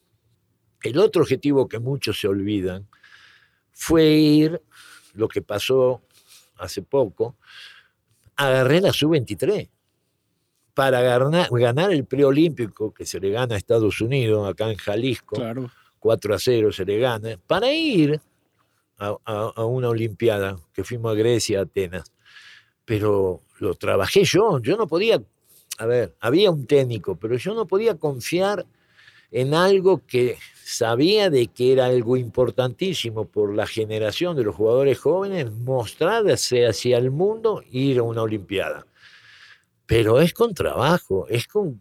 [0.85, 2.87] El otro objetivo que muchos se olvidan
[3.73, 4.63] fue ir,
[5.15, 6.01] lo que pasó
[6.59, 7.35] hace poco,
[8.37, 9.69] agarré la sub-23
[10.75, 15.37] para ganar, el preolímpico que se le gana a Estados Unidos, acá en Jalisco,
[15.99, 18.21] 4 a 0 se le gana, para ir
[18.97, 22.13] a, a, una Olimpiada, que fuimos a Grecia, Atenas.
[22.85, 25.21] Pero lo trabajé yo, yo no podía
[25.81, 28.67] a ver, había un técnico, pero yo no podía confiar
[29.31, 34.99] en algo que sabía de que era algo importantísimo por la generación de los jugadores
[34.99, 38.87] jóvenes, mostrarse hacia el mundo ir a una Olimpiada.
[39.87, 41.81] Pero es con trabajo, es con,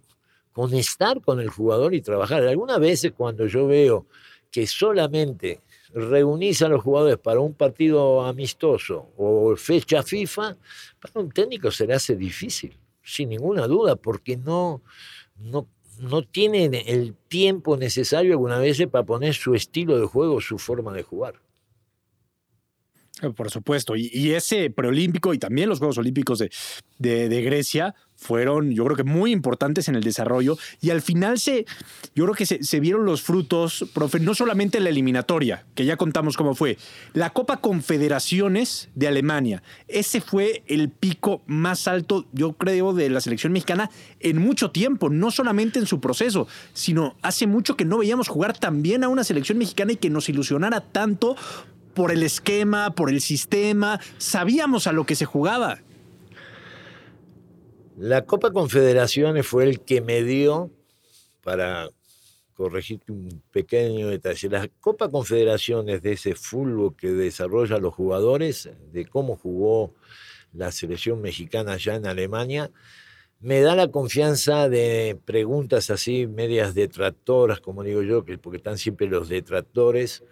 [0.54, 2.44] con estar con el jugador y trabajar.
[2.44, 4.06] Algunas veces cuando yo veo
[4.50, 5.60] que solamente
[5.94, 10.56] reunís a los jugadores para un partido amistoso o fecha FIFA,
[11.02, 12.80] para un técnico se le hace difícil
[13.10, 14.82] sin ninguna duda, porque no,
[15.38, 15.68] no,
[16.00, 20.94] no tienen el tiempo necesario alguna vez para poner su estilo de juego, su forma
[20.94, 21.42] de jugar.
[23.36, 26.50] Por supuesto, y, ese preolímpico y también los Juegos Olímpicos de,
[27.00, 30.58] de, Grecia fueron, yo creo que muy importantes en el desarrollo.
[30.82, 31.66] Y al final se,
[32.16, 36.38] yo creo que se, vieron los frutos, profe, no solamente la eliminatoria, que ya contamos
[36.38, 36.78] cómo fue,
[37.14, 43.22] la Copa Confederaciones de Alemania, ese fue el pico más alto, yo creo, de la
[43.22, 47.98] selección mexicana en mucho tiempo, no solamente en su proceso, sino hace mucho que no
[47.98, 51.36] veíamos jugar tan bien a una selección mexicana y que nos ilusionara tanto
[51.94, 55.80] por el esquema, por el sistema, sabíamos a lo que se jugaba.
[57.98, 60.72] La Copa Confederaciones fue el que me dio
[61.44, 61.90] para
[62.54, 64.50] corregirte un pequeño detalle.
[64.50, 69.94] La Copa Confederaciones de ese fútbol que desarrollan los jugadores, de cómo jugó
[70.54, 72.72] la selección mexicana allá en Alemania,
[73.40, 79.08] me da la confianza de preguntas así, medias detractoras, como digo yo, porque están siempre
[79.08, 80.24] los detractores,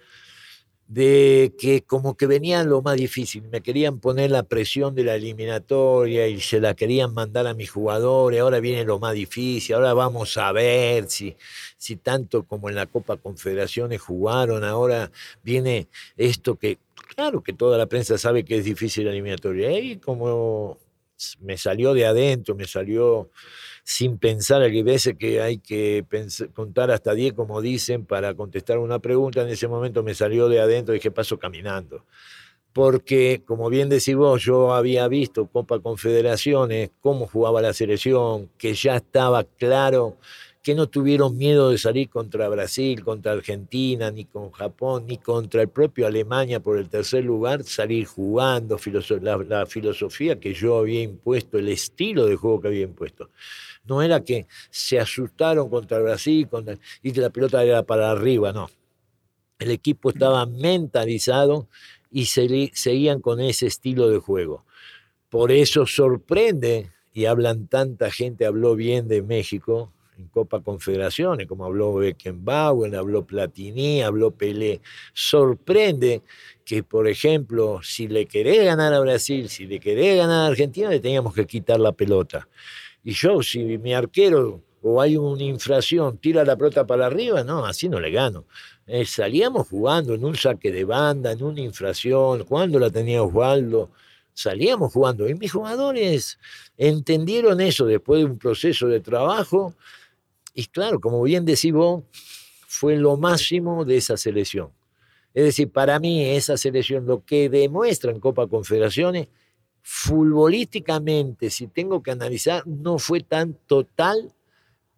[0.88, 5.16] de que como que venían lo más difícil, me querían poner la presión de la
[5.16, 9.94] eliminatoria y se la querían mandar a mis jugadores, ahora viene lo más difícil, ahora
[9.94, 11.36] vamos a ver si,
[11.78, 15.12] si tanto como en la Copa Confederaciones jugaron, ahora
[15.44, 16.78] viene esto que,
[17.16, 20.78] claro que toda la prensa sabe que es difícil la eliminatoria, y como
[21.42, 23.30] me salió de adentro, me salió
[23.90, 26.04] sin pensar, hay veces que hay que
[26.54, 29.44] contar hasta 10, como dicen, para contestar una pregunta.
[29.44, 32.04] En ese momento me salió de adentro y dije, paso caminando.
[32.74, 38.74] Porque, como bien decís vos, yo había visto Copa Confederaciones, cómo jugaba la selección, que
[38.74, 40.18] ya estaba claro
[40.68, 45.62] que no tuvieron miedo de salir contra Brasil, contra Argentina, ni con Japón, ni contra
[45.62, 48.78] el propio Alemania por el tercer lugar, salir jugando,
[49.22, 53.30] la, filosofía que yo había impuesto, el estilo de juego que había impuesto.
[53.88, 56.48] No era que se asustaron contra Brasil
[57.02, 58.70] y que la pelota era para arriba, no.
[59.60, 61.68] El equipo estaba mentalizado
[62.12, 64.66] y seguían con ese estilo de juego.
[65.30, 71.66] Por eso sorprende, y hablan tanta gente, habló bien de México, en Copa Confederaciones, como
[71.66, 74.82] habló Beckenbauer, habló Platini, habló Pelé.
[75.14, 76.24] Sorprende
[76.66, 80.90] que, por ejemplo, si le querés ganar a Brasil, si le querés ganar a Argentina,
[80.90, 82.48] le teníamos que quitar la pelota.
[83.08, 87.66] Y yo, si mi arquero o hay una infracción, tira la pelota para arriba, no,
[87.66, 88.44] así no le gano.
[88.86, 93.92] Eh, salíamos jugando en un saque de banda, en una infracción, cuando la tenía Osvaldo,
[94.34, 95.30] salíamos jugando.
[95.30, 96.38] Y mis jugadores
[96.76, 99.74] entendieron eso después de un proceso de trabajo
[100.54, 102.04] y claro, como bien decís vos,
[102.68, 104.70] fue lo máximo de esa selección.
[105.34, 109.30] Es decir, para mí esa selección lo que demuestra en Copa Confederaciones,
[109.90, 114.34] futbolísticamente, si tengo que analizar, no fue tan total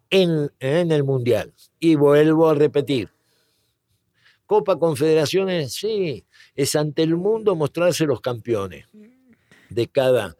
[0.09, 1.53] en, el Mundial.
[1.79, 3.07] Y vuelvo a repetir,
[4.47, 6.25] Copa Confederaciones, sí,
[6.55, 8.87] es ante el mundo mostrarse los campeones
[9.69, 10.35] de cada,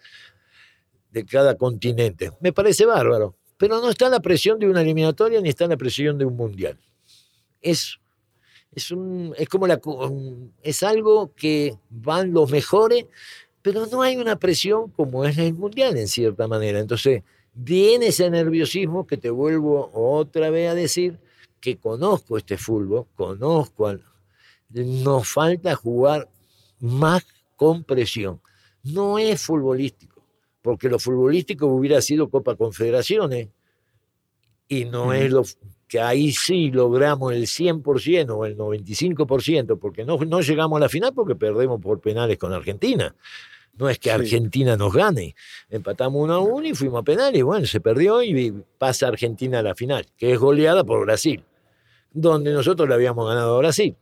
[1.12, 2.32] de cada continente.
[2.42, 3.36] Me parece bárbaro.
[3.56, 6.80] Pero no está la presión de una eliminatoria ni está la presión de un mundial.
[7.62, 8.00] Es,
[8.74, 9.80] es, un, es como la,
[10.64, 13.06] es algo que van los mejores,
[13.62, 16.80] pero no hay una presión como es el mundial en cierta manera.
[16.80, 21.20] Entonces, viene ese nerviosismo que te vuelvo otra vez a decir
[21.60, 23.94] que conozco este fútbol, conozco,
[24.70, 26.30] nos falta jugar
[26.80, 28.42] más con presión.
[28.84, 30.20] No es futbolístico
[30.62, 33.50] porque lo futbolístico hubiera sido Copa Confederaciones
[34.68, 35.44] y no es lo
[35.90, 40.88] que ahí sí logramos el 100% o el 95%, porque no, no llegamos a la
[40.88, 43.16] final porque perdemos por penales con Argentina.
[43.74, 45.36] No es que Argentina nos gane.
[45.70, 47.44] Empatamos uno a uno y fuimos a penales.
[47.44, 51.44] Bueno, se perdió y pasa Argentina a la final, que es goleada por Brasil,
[52.12, 53.96] donde nosotros le habíamos ganado a Brasil.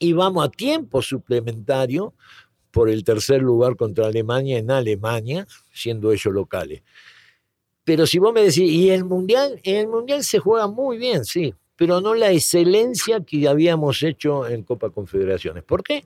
[0.00, 2.14] Y vamos a tiempo suplementario
[2.72, 6.82] por el tercer lugar contra Alemania en Alemania, siendo ellos locales.
[7.86, 9.60] Pero si vos me decís, ¿y el Mundial?
[9.62, 14.64] El Mundial se juega muy bien, sí, pero no la excelencia que habíamos hecho en
[14.64, 15.62] Copa Confederaciones.
[15.62, 16.04] ¿Por qué?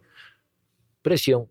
[1.00, 1.48] Presión.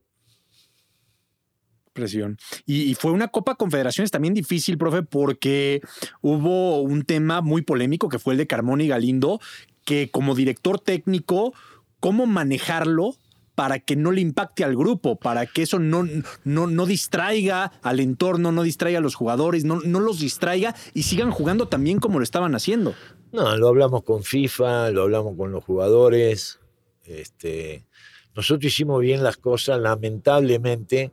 [1.94, 2.38] Presión.
[2.68, 5.82] Y, fue una Copa Confederaciones también difícil, profe, porque
[6.22, 9.42] hubo un tema muy polémico que fue el de Carmón y Galindo,
[9.84, 11.56] que como director técnico,
[12.00, 13.15] ¿cómo manejarlo?
[13.60, 16.08] Para que no le impacte al grupo, para que eso no,
[16.45, 21.04] no, no distraiga al entorno, no distraiga a los jugadores, no, no los distraiga y
[21.04, 22.93] sigan jugando también como lo estaban haciendo.
[23.34, 26.62] No, lo hablamos con FIFA, lo hablamos con los jugadores.
[27.03, 27.86] Este,
[28.34, 31.12] nosotros hicimos bien las cosas, lamentablemente.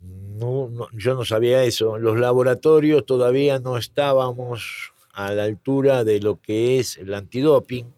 [0.00, 1.98] No, yo no sabía eso.
[1.98, 7.97] Los laboratorios todavía no estábamos a la altura de lo que es el antidoping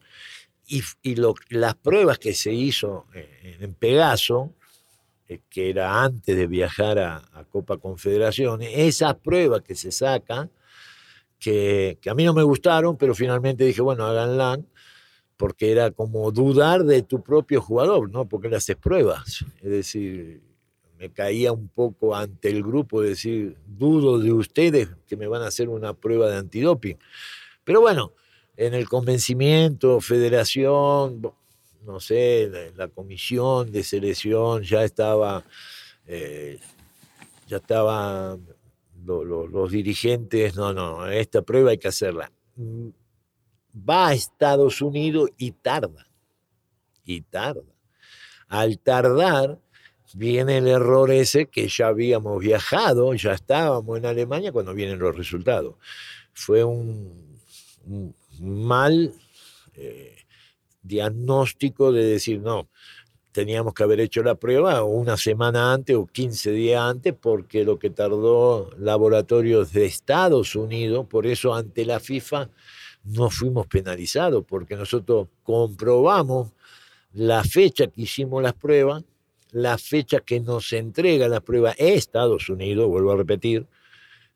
[0.71, 1.14] y,
[1.51, 4.55] las pruebas que se hizo eh, en Pegaso,
[5.29, 10.51] eh, que era antes de viajar a, Copa Confederaciones, esas pruebas que se sacan,
[11.39, 14.61] que, a mí no me gustaron, pero finalmente dije, bueno, háganla,
[15.37, 18.29] porque era como dudar de tu propio jugador, ¿no?
[18.29, 19.45] Porque le haces pruebas.
[19.62, 20.43] Es decir,
[20.99, 25.47] me caía un poco ante el grupo decir, dudo de ustedes que me van a
[25.47, 26.99] hacer una prueba de antidoping.
[27.64, 28.12] Pero bueno,
[28.61, 31.23] en el convencimiento, federación,
[31.87, 35.43] no sé, la, comisión de selección ya estaba,
[36.07, 36.59] eh,
[37.49, 38.47] ya estaban
[39.03, 42.31] los dirigentes, no, no, esta prueba hay que hacerla.
[43.75, 46.07] Va a Estados Unidos y tarda.
[47.07, 47.63] Y tarda.
[48.47, 49.59] Al tardar,
[50.13, 55.17] viene el error ese que ya habíamos viajado, ya estábamos en Alemania cuando vienen los
[55.17, 55.77] resultados.
[56.35, 57.31] Fue un,
[58.41, 59.12] mal
[59.74, 60.16] eh,
[60.82, 62.68] diagnóstico de decir, no,
[63.32, 67.78] teníamos que haber hecho la prueba una semana antes o 15 días antes, porque lo
[67.78, 72.49] que tardó laboratorios de Estados Unidos, por eso ante la FIFA
[73.05, 76.53] no fuimos penalizados, porque nosotros comprobamos
[77.12, 79.05] la fecha que hicimos las pruebas,
[79.53, 83.66] la fecha que nos entrega la prueba es Estados Unidos, vuelvo a repetir,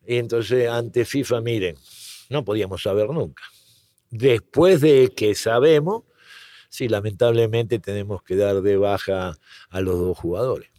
[0.07, 1.77] y entonces ante FIFA, miren,
[2.31, 3.43] no podíamos saber nunca.
[4.17, 6.05] Después de que sabemos,
[6.69, 9.37] sí, lamentablemente tenemos que dar de baja
[9.71, 10.71] a los dos jugadores.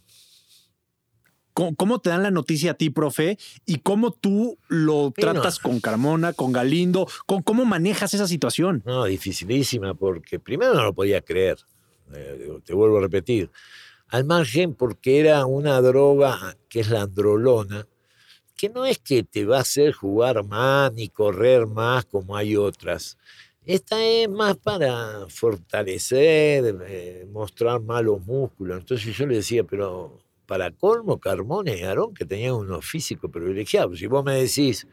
[1.52, 3.38] ¿Cómo te dan la noticia a ti, profe?
[3.66, 7.06] ¿Y cómo tú lo tratas con Carmona, con Galindo?
[7.26, 8.82] ¿Cómo, manejas esa situación?
[8.86, 11.58] No, dificilísima, porque primero no lo podía creer.
[12.14, 13.50] Eh, te vuelvo a repetir.
[14.08, 17.86] Al margen, porque era una droga que es la androlona,
[18.56, 22.56] que no es que te va a hacer jugar más ni correr más como hay
[22.56, 23.18] otras.
[23.64, 28.78] Esta es más para fortalecer, eh, mostrar más los músculos.
[28.78, 33.98] Entonces yo le decía, pero para colmo, Carmona y Aarón, que tenían unos físicos privilegiados.
[33.98, 34.86] Si vos me decís,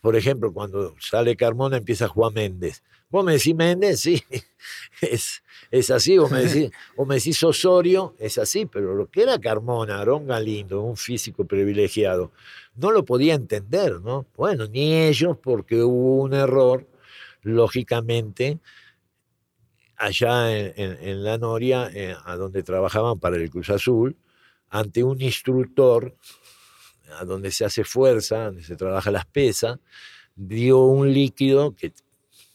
[0.00, 2.82] por ejemplo, cuando sale Carmona empieza Juan Méndez.
[3.08, 4.22] Vos me decís Méndez, sí,
[5.00, 6.18] es, es así.
[6.18, 6.70] Vos me, decís,
[7.06, 8.66] me decís Osorio, es así.
[8.66, 12.32] Pero lo que era Carmona, Aarón Galindo, un físico privilegiado,
[12.76, 14.26] no lo podía entender, ¿no?
[14.36, 16.86] Bueno, ni ellos, porque hubo un error
[17.42, 18.58] lógicamente,
[19.96, 24.16] allá en, la Noria, eh, a donde trabajaban para el Cruz Azul,
[24.68, 26.14] ante un instructor,
[27.18, 29.78] a donde se hace fuerza, donde se trabaja las pesas,
[30.34, 31.92] dio un líquido que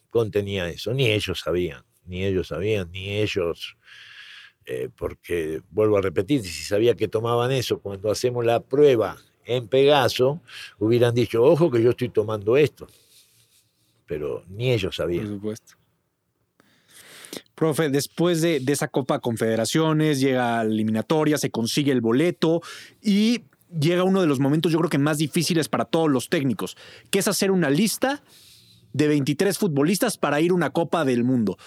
[0.10, 0.94] contenía eso.
[0.94, 3.78] Ni ellos sabían, ni ellos sabían, ni ellos,
[4.66, 9.68] eh, porque vuelvo a repetir, si sabía que tomaban eso cuando hacemos la prueba en
[9.68, 10.42] Pegaso,
[10.80, 12.88] hubieran dicho, ojo que yo estoy tomando esto
[14.12, 15.24] pero ni ellos sabían.
[15.24, 15.76] Por supuesto.
[17.56, 22.62] Profe, después de, esa Copa Confederaciones, llega a la eliminatoria, se consigue el boleto
[23.02, 23.44] y
[23.80, 26.76] llega uno de los momentos yo creo que más difíciles para todos los técnicos,
[27.10, 28.22] que es hacer una lista
[28.92, 31.58] de 23 futbolistas para ir a una Copa del Mundo.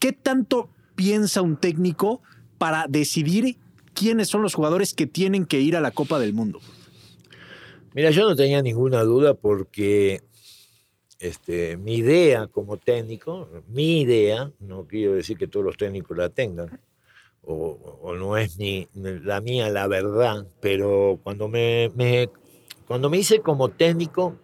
[0.00, 2.20] ¿Qué tanto piensa un técnico
[2.58, 3.58] para decidir
[3.94, 6.58] quiénes son los jugadores que tienen que ir a la Copa del Mundo?
[7.96, 10.20] Mira, yo no tenía ninguna duda porque
[11.18, 16.28] este, mi idea como técnico, mi idea, no quiero decir que todos los técnicos la
[16.28, 16.78] tengan,
[17.40, 21.90] o, no es ni la mía la verdad, pero cuando me,
[22.86, 24.36] cuando me hice como técnico,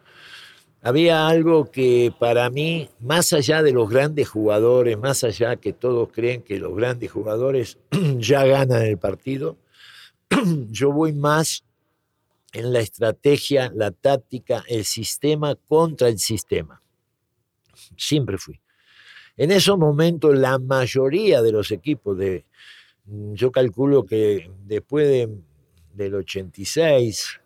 [0.80, 6.08] había algo que para mí, más allá de los grandes jugadores, más allá que todos
[6.10, 7.76] creen que los grandes jugadores
[8.16, 9.58] ya ganan el partido,
[10.70, 11.64] yo voy más
[12.52, 16.82] en la estrategia, la táctica, el sistema contra el sistema.
[17.96, 18.60] Siempre fui.
[19.36, 22.44] En esos momentos la mayoría de los equipos de,
[23.06, 25.28] yo calculo que después
[25.94, 27.40] del 86,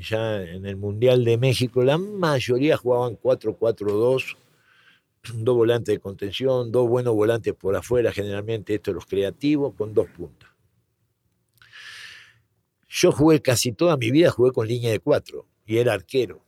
[0.00, 4.36] ya en el Mundial de México, la mayoría jugaban 4-4-2,
[5.34, 10.08] dos volantes de contención, dos buenos volantes por afuera, generalmente estos los creativos, con dos
[10.08, 10.51] puntas.
[12.94, 16.42] Yo jugué casi toda mi vida, jugué con línea de cuatro y era arquero.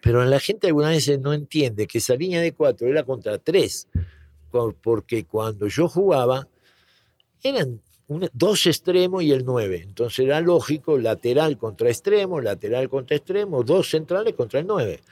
[0.00, 3.88] Pero la gente algunas veces no entiende que esa línea de cuatro era contra tres,
[4.82, 6.48] porque cuando yo jugaba
[7.42, 7.82] eran
[8.32, 9.82] dos extremos y el nueve.
[9.84, 15.02] Entonces era lógico lateral contra extremo, lateral contra extremo, dos centrales contra el nueve.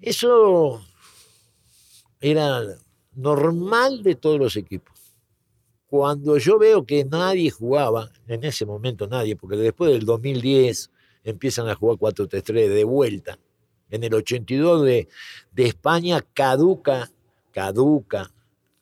[0.00, 0.86] Eso
[2.20, 2.62] era
[3.16, 4.89] normal de todos los equipos.
[5.90, 10.88] Cuando yo veo que nadie jugaba, en ese momento nadie, porque después del 2010
[11.24, 13.38] empiezan a jugar 4-3-3 de vuelta.
[13.90, 15.08] En el 82 de,
[15.50, 17.10] de España caduca,
[17.50, 18.30] caduca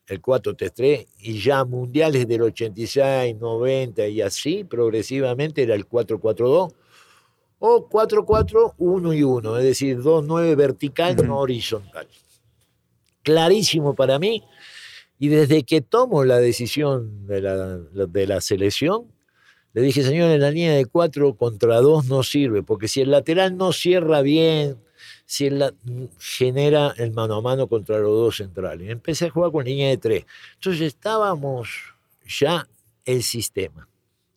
[0.06, 6.74] el 4-3-3 y ya mundiales del 86, 90 y así progresivamente era el 4-4-2
[7.58, 12.06] o 4-4-1 y 1, es decir, 2-9 vertical, no horizontal.
[13.22, 14.44] Clarísimo para mí
[15.18, 19.12] y desde que tomo la decisión de la, de la selección,
[19.72, 23.10] le dije, señor, en la línea de cuatro contra dos no sirve, porque si el
[23.10, 24.78] lateral no cierra bien,
[25.26, 25.50] si
[26.18, 28.90] genera el mano a mano contra los dos centrales.
[28.90, 30.26] Empecé a jugar con línea de tres.
[30.54, 31.68] Entonces estábamos
[32.26, 32.66] ya
[33.04, 33.88] el sistema.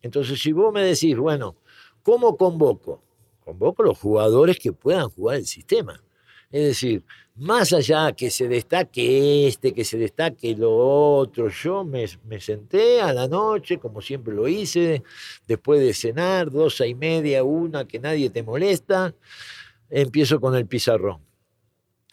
[0.02, 1.56] Entonces, si vos me decís, bueno,
[2.04, 3.02] ¿cómo convoco?
[3.40, 6.04] Convoco los jugadores que puedan jugar el sistema.
[6.52, 7.06] Es decir,
[7.36, 12.08] más allá que se destaque este, que se destaque lo otro, yo me,
[12.40, 15.04] senté a la noche, como siempre lo hice,
[15.48, 19.16] después de cenar, dos y media, una, que nadie te molesta,
[19.90, 21.20] empiezo con el pizarrón.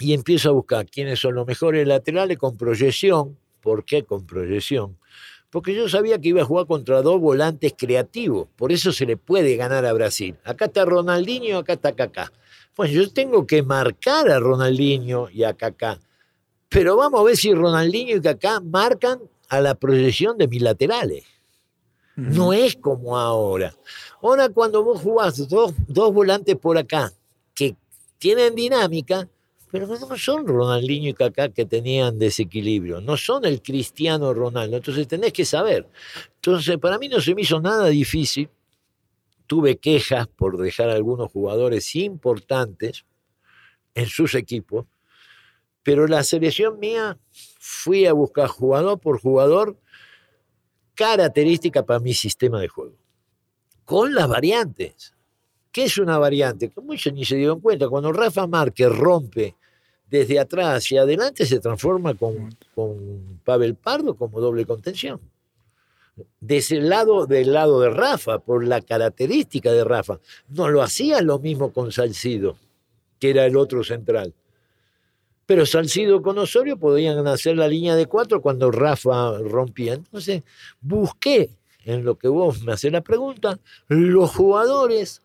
[0.01, 3.37] Y empiezo a buscar quiénes son los mejores laterales con proyección.
[3.61, 4.97] ¿Por qué con proyección?
[5.51, 9.16] Porque yo sabía que iba a jugar contra dos volantes creativos, por eso se le
[9.16, 10.37] puede ganar a Brasil.
[10.45, 12.31] Acá está Ronaldinho, acá está Kaká.
[12.79, 15.99] Pues yo tengo que marcar a Ronaldinho y a Kaká.
[16.68, 19.18] Pero vamos a ver si Ronaldinho y Kaká marcan
[19.49, 21.24] a la proyección de mis laterales.
[22.14, 23.74] No es como ahora.
[24.22, 27.12] Ahora cuando vos jugás dos, dos volantes por acá
[27.53, 27.74] que
[28.16, 29.29] tienen dinámica,
[29.72, 35.09] pero no son Ronaldinho y Kaká que tenían desequilibrio, no son el Cristiano Ronaldo, entonces
[35.09, 35.89] tenés que saber.
[36.37, 38.49] Entonces, para mí no se me hizo nada difícil
[39.49, 43.07] tuve quejas por dejar algunos jugadores importantes
[43.94, 44.86] en sus equipos,
[45.82, 47.18] pero la selección mía
[47.59, 49.76] fui a buscar jugador por jugador
[50.94, 52.96] característica para mi sistema de juego,
[53.84, 55.14] con las variantes.
[55.72, 56.68] ¿Qué es una variante?
[56.68, 57.88] Que muchos ni se dieron cuenta.
[57.88, 59.57] Cuando Rafa Márquez rompe
[60.07, 65.20] desde atrás hacia adelante, se transforma con, con Pavel Pardo como doble contención
[66.41, 70.19] de ese lado del lado de Rafa, por la característica de Rafa.
[70.49, 72.57] No lo hacía lo mismo con Salcido,
[73.19, 74.35] que era el otro central.
[75.47, 79.95] Pero Salcido con Osorio podían hacer la línea de cuatro cuando Rafa rompía.
[79.95, 80.43] Entonces,
[80.81, 81.51] busqué,
[81.85, 83.59] en lo que vos me haces la pregunta,
[83.89, 85.23] los jugadores,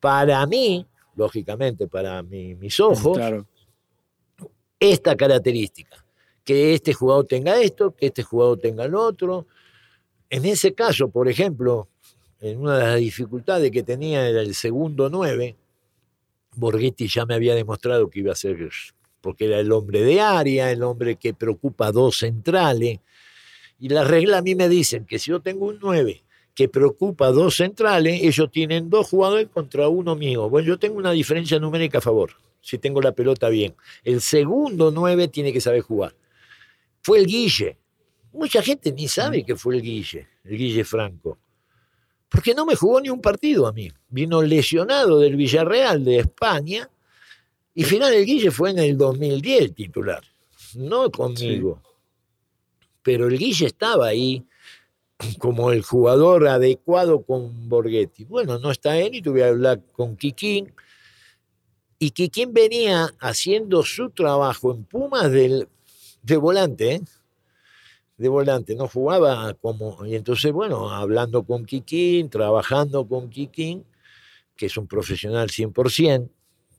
[0.00, 3.18] para mí, lógicamente para mis ojos,
[4.80, 6.04] esta característica.
[6.44, 9.46] Que este jugador tenga esto, que este jugador tenga lo otro,
[10.30, 11.88] en ese caso, por ejemplo,
[12.40, 15.56] en una de las dificultades que tenía era el segundo 9,
[16.56, 18.70] Borghetti ya me había demostrado que iba a ser,
[19.20, 23.00] porque era el hombre de área, el hombre que preocupa dos centrales.
[23.78, 26.22] Y la regla a mí me dicen que si yo tengo un 9
[26.54, 30.48] que preocupa dos centrales, ellos tienen dos jugadores contra uno mío.
[30.50, 33.76] Bueno, yo tengo una diferencia numérica a favor, si tengo la pelota bien.
[34.02, 36.14] El segundo 9 tiene que saber jugar.
[37.02, 37.78] Fue el Guille,
[38.32, 41.38] Mucha gente ni sabe que fue el Guille, el Guille Franco.
[42.28, 43.90] Porque no me jugó ni un partido a mí.
[44.08, 46.90] Vino lesionado del Villarreal de España
[47.74, 50.24] y final el Guille fue en el 2010 titular,
[50.74, 51.80] no conmigo.
[53.02, 54.44] Pero el Guille estaba ahí
[55.38, 58.24] como el jugador adecuado con Borghetti.
[58.24, 60.74] Bueno, no está él y tuve que hablar con Kikín.
[61.98, 65.68] Y Kikín venía haciendo su trabajo en Pumas del,
[66.22, 67.00] de volante, ¿eh?
[68.18, 70.04] De volante, no jugaba como...
[70.04, 73.86] Y entonces, bueno, hablando con Kikín, trabajando con Kikín,
[74.56, 76.28] que es un profesional 100%,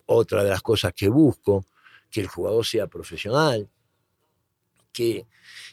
[0.06, 1.66] otra de las cosas que busco,
[2.12, 3.70] que el jugador sea profesional,
[4.92, 5.26] que,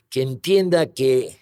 [0.09, 1.37] que entienda que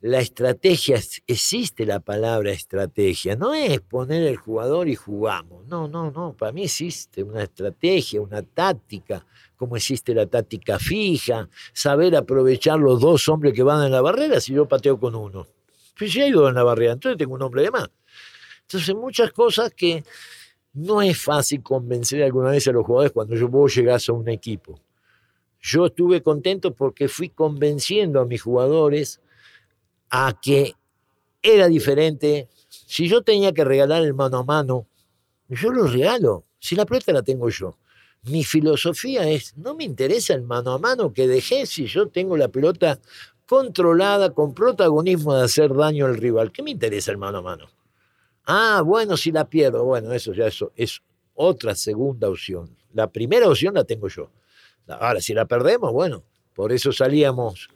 [0.00, 6.10] la estrategia, existe la palabra estrategia, no es poner el jugador y jugamos, no, no,
[6.10, 9.26] no, para mí existe una estrategia, una táctica,
[9.56, 14.40] como existe la táctica fija, saber aprovechar los dos hombres que van en la barrera
[14.40, 15.46] si yo pateo con uno.
[15.96, 17.88] Pues si hay dos en la barrera, entonces tengo un hombre de más.
[18.62, 20.04] Entonces muchas cosas que
[20.72, 24.28] no es fácil convencer alguna vez a los jugadores cuando yo vos llegás a un
[24.28, 24.80] equipo.
[25.60, 29.20] Yo estuve contento porque fui convenciendo a mis jugadores
[30.10, 30.74] a que
[31.42, 32.48] era diferente.
[32.68, 34.86] Si yo tenía que regalar el mano a mano,
[35.48, 36.44] yo lo regalo.
[36.58, 37.78] Si la pelota la tengo yo.
[38.26, 42.36] Mi filosofía es, no me interesa el mano a mano que dejé si yo tengo
[42.36, 42.98] la pelota
[43.46, 46.50] controlada con protagonismo de hacer daño al rival.
[46.50, 47.66] ¿Qué me interesa el mano a mano?
[48.46, 51.02] Ah, bueno, si la pierdo, bueno, eso ya eso es
[51.34, 52.76] otra segunda opción.
[52.92, 54.30] La primera opción la tengo yo.
[54.88, 56.22] Ahora, si la perdemos, bueno,
[56.54, 57.68] por eso salíamos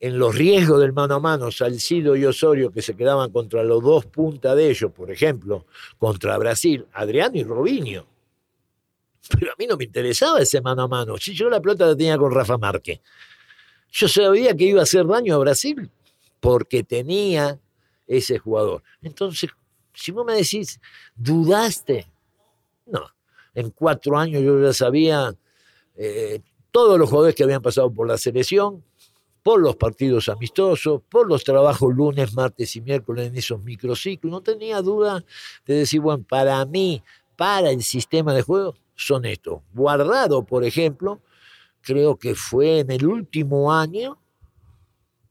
[0.00, 3.82] en los riesgos del mano a mano, Salcido y Osorio, que se quedaban contra los
[3.82, 5.66] dos puntas de ellos, por ejemplo,
[5.98, 8.06] contra Brasil, Adriano y Robinho.
[9.28, 11.16] Pero a mí no me interesaba ese mano a mano.
[11.18, 13.00] Si yo la pelota la tenía con Rafa Márquez.
[13.92, 15.90] Yo sabía que iba a hacer daño a Brasil
[16.38, 17.58] porque tenía
[18.06, 18.82] ese jugador.
[19.02, 19.50] Entonces,
[19.94, 20.80] si vos me decís,
[21.14, 22.06] ¿dudaste?
[22.86, 23.06] No.
[23.54, 25.34] En cuatro años yo ya sabía
[25.96, 26.40] eh,
[26.70, 28.84] todos los jugadores que habían pasado por la selección,
[29.42, 34.30] por los partidos amistosos, por los trabajos lunes, martes y miércoles en esos microciclos.
[34.30, 35.24] No tenía duda
[35.66, 37.02] de decir, bueno, para mí,
[37.36, 39.62] para el sistema de juego, son estos.
[39.72, 41.20] Guardado, por ejemplo,
[41.80, 44.18] creo que fue en el último año,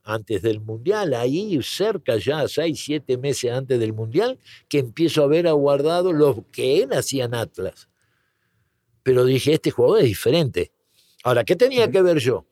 [0.04, 5.28] antes del Mundial, ahí cerca ya, seis, siete meses antes del Mundial, que empiezo a
[5.28, 7.90] ver a Guardado lo que él hacía en Atlas
[9.10, 10.72] pero dije, este jugador es diferente.
[11.24, 12.46] Ahora, ¿qué tenía que ver yo?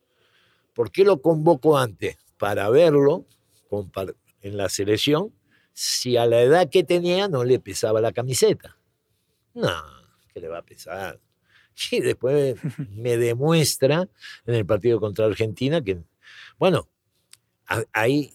[0.74, 2.16] ¿Por qué lo convoco antes?
[2.36, 3.26] Para verlo
[4.40, 5.32] en la selección,
[5.72, 8.76] si a la edad que tenía no le pesaba la camiseta.
[9.54, 9.70] No,
[10.40, 11.20] le va a pesar.
[11.92, 12.56] Y después
[12.90, 14.08] me demuestra
[14.46, 16.02] en el partido contra Argentina que,
[16.58, 16.88] bueno,
[17.92, 18.34] ahí,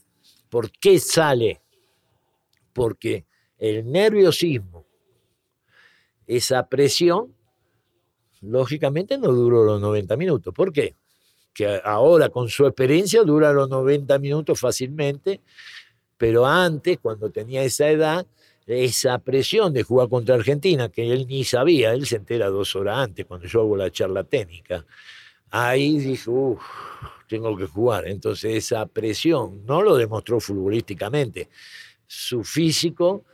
[0.50, 1.62] ¿por qué sale?
[2.72, 3.26] Porque
[3.58, 4.86] el nerviosismo,
[6.26, 7.36] esa presión,
[8.42, 10.54] lógicamente no duró los 90 minutos.
[10.54, 10.96] ¿Por qué?
[11.54, 15.42] Que ahora con su experiencia dura los 90 minutos fácilmente,
[16.18, 18.26] pero antes, cuando tenía esa edad,
[18.66, 23.00] esa presión de jugar contra Argentina, que él ni sabía, él se entera dos horas
[23.00, 24.86] antes, cuando yo hago la charla técnica.
[25.50, 26.64] Ahí dijo, uff,
[27.28, 28.08] tengo que jugar.
[28.08, 31.50] Entonces esa presión no lo demostró futbolísticamente.
[32.08, 33.26] Su físico,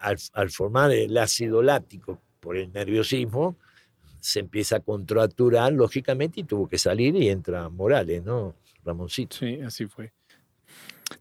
[0.00, 3.56] al, formar el ácido láctico por el nerviosismo,
[4.20, 8.54] se empieza a contracturar, lógicamente, y tuvo que salir y entra Morales, ¿no?
[8.84, 9.36] Ramoncito.
[9.36, 10.12] Sí, así fue.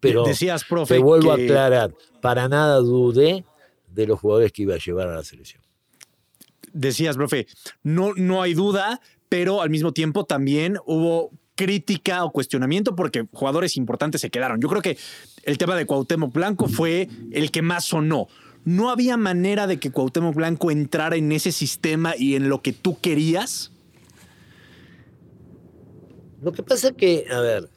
[0.04, 3.46] Pero Decías, profe, te vuelvo a aclarar, para nada dudé
[3.88, 5.64] de los jugadores que iba a llevar a la selección.
[6.74, 7.48] Decías, profe,
[7.84, 9.00] no, no hay duda,
[9.30, 14.60] pero al mismo tiempo también hubo crítica o cuestionamiento porque jugadores importantes se quedaron.
[14.60, 14.98] Yo creo que
[15.44, 18.28] el tema de Cuauhtémoc Blanco fue el que más sonó.
[18.66, 22.74] ¿No había manera de que Cuauhtémoc Blanco entrara en ese sistema y en lo que
[22.74, 23.72] tú querías?
[26.42, 27.70] Lo que pasa es que, a ver,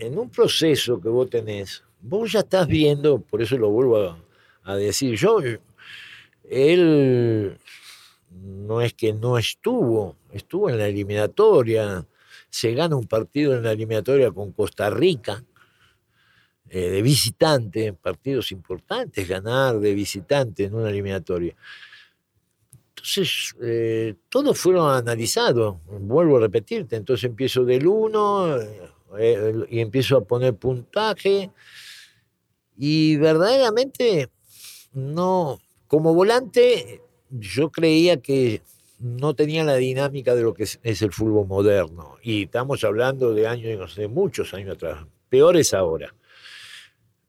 [0.00, 4.16] en un proceso que vos tenés, vos ya estás viendo, por eso lo vuelvo
[4.64, 5.40] a, decir, yo,
[6.48, 7.58] él
[8.30, 12.06] no es que no estuvo, estuvo en la eliminatoria,
[12.48, 15.44] se gana un partido en la eliminatoria con Costa Rica,
[16.68, 21.54] eh, de visitante, partidos importantes, ganar de visitante en una eliminatoria.
[22.90, 28.58] Entonces, eh, todos fueron analizados, vuelvo a repetirte, entonces empiezo del 1,
[29.18, 31.50] eh, y empiezo a poner puntaje
[32.76, 34.30] y verdaderamente
[34.92, 38.62] no, como volante yo creía que
[38.98, 43.46] no tenía la dinámica de lo que es, el fútbol moderno y estamos hablando de
[43.46, 46.14] años, de muchos años atrás, peores ahora.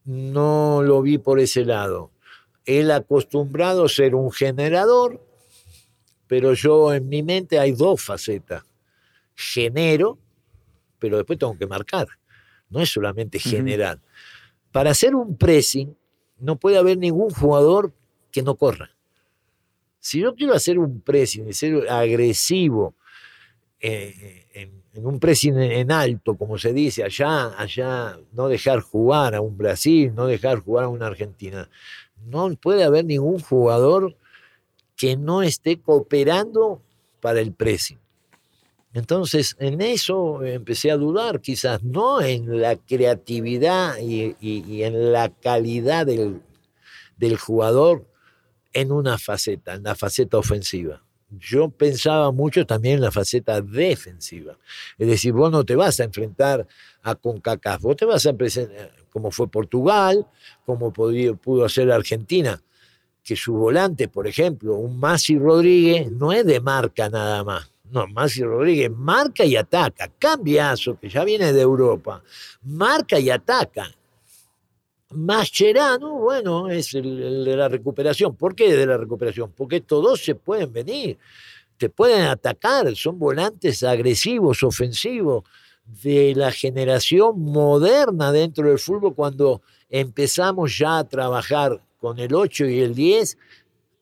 [0.03, 2.11] No lo vi por ese lado.
[2.65, 5.23] Él acostumbrado a ser un generador,
[6.27, 8.63] pero yo en mi mente hay dos facetas.
[9.35, 10.17] Genero
[11.01, 12.07] pero después tengo que marcar.
[12.69, 13.99] No es solamente general.
[14.71, 15.97] Para hacer un pressing,
[16.37, 17.91] no puede haber ningún jugador
[18.31, 18.91] que no corra.
[19.99, 22.93] Si yo quiero hacer un pressing y ser agresivo
[23.79, 29.41] eh, en, un pressing en alto, como se dice allá, allá, no dejar jugar a
[29.41, 31.67] un Brasil, no dejar jugar a una Argentina,
[32.25, 34.15] no puede haber ningún jugador
[34.95, 36.81] que no esté cooperando
[37.21, 37.99] para el pressing.
[38.93, 46.05] Entonces, en eso empecé a dudar, quizás no en la creatividad y, en la calidad
[46.05, 46.41] del,
[47.37, 48.05] jugador
[48.73, 51.03] en una faceta, en la faceta ofensiva.
[51.29, 54.57] Yo pensaba mucho también en la faceta defensiva.
[54.97, 56.67] Es decir, vos no te vas a enfrentar
[57.01, 60.27] a CONCACAF, vos te vas a presentar, como fue Portugal,
[60.65, 62.61] como pudo hacer Argentina,
[63.23, 68.07] que su volante, por ejemplo, un Masi Rodríguez, no es de marca nada más no,
[68.07, 70.09] Maxi Rodríguez marca y ataca.
[70.17, 72.23] Cambiazo, que ya viene de Europa,
[72.63, 73.91] marca y ataca.
[75.09, 78.35] Mascherano, bueno, es el, de la recuperación.
[78.35, 79.51] ¿Por qué de la recuperación?
[79.51, 81.17] Porque todos se pueden venir,
[81.77, 85.43] te pueden atacar, son volantes agresivos, ofensivos,
[86.03, 92.65] de la generación moderna dentro del fútbol cuando empezamos ya a trabajar con el 8
[92.67, 93.37] y el 10,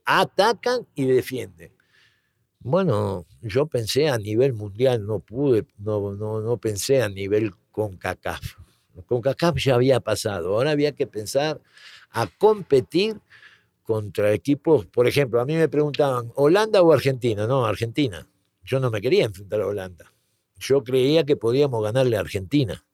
[0.05, 1.78] atacan y defienden.
[2.61, 8.55] Bueno, yo pensé a nivel mundial, no pude, no, no, no pensé a nivel CONCACAF.
[9.07, 11.61] CONCACAF ya había pasado, ahora había que pensar
[12.11, 13.17] a competir
[13.83, 17.47] contra equipos, por ejemplo, a mí me preguntaban, ¿Holanda o Argentina?
[17.47, 18.27] No, Argentina.
[18.63, 20.13] Yo no me quería enfrentar a Holanda.
[20.59, 22.85] Yo creía que podíamos ganarle a Argentina.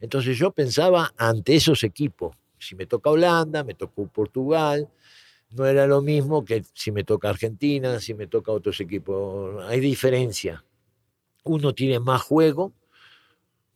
[0.00, 2.34] Entonces yo pensaba ante esos equipos.
[2.58, 4.88] Si me toca Holanda, me tocó Portugal,
[5.50, 9.64] no era lo mismo que si me toca Argentina, si me toca otros equipos.
[9.64, 10.64] Hay diferencia.
[11.44, 12.72] Uno tiene más juego,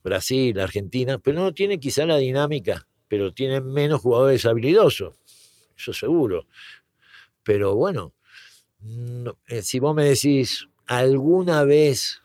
[0.02, 5.14] Brasil, Argentina, pero no tiene quizá la dinámica, pero tiene menos jugadores habilidosos,
[5.76, 6.46] eso seguro.
[7.42, 8.12] Pero bueno,
[9.48, 12.22] eh, si vos me decís, ¿alguna vez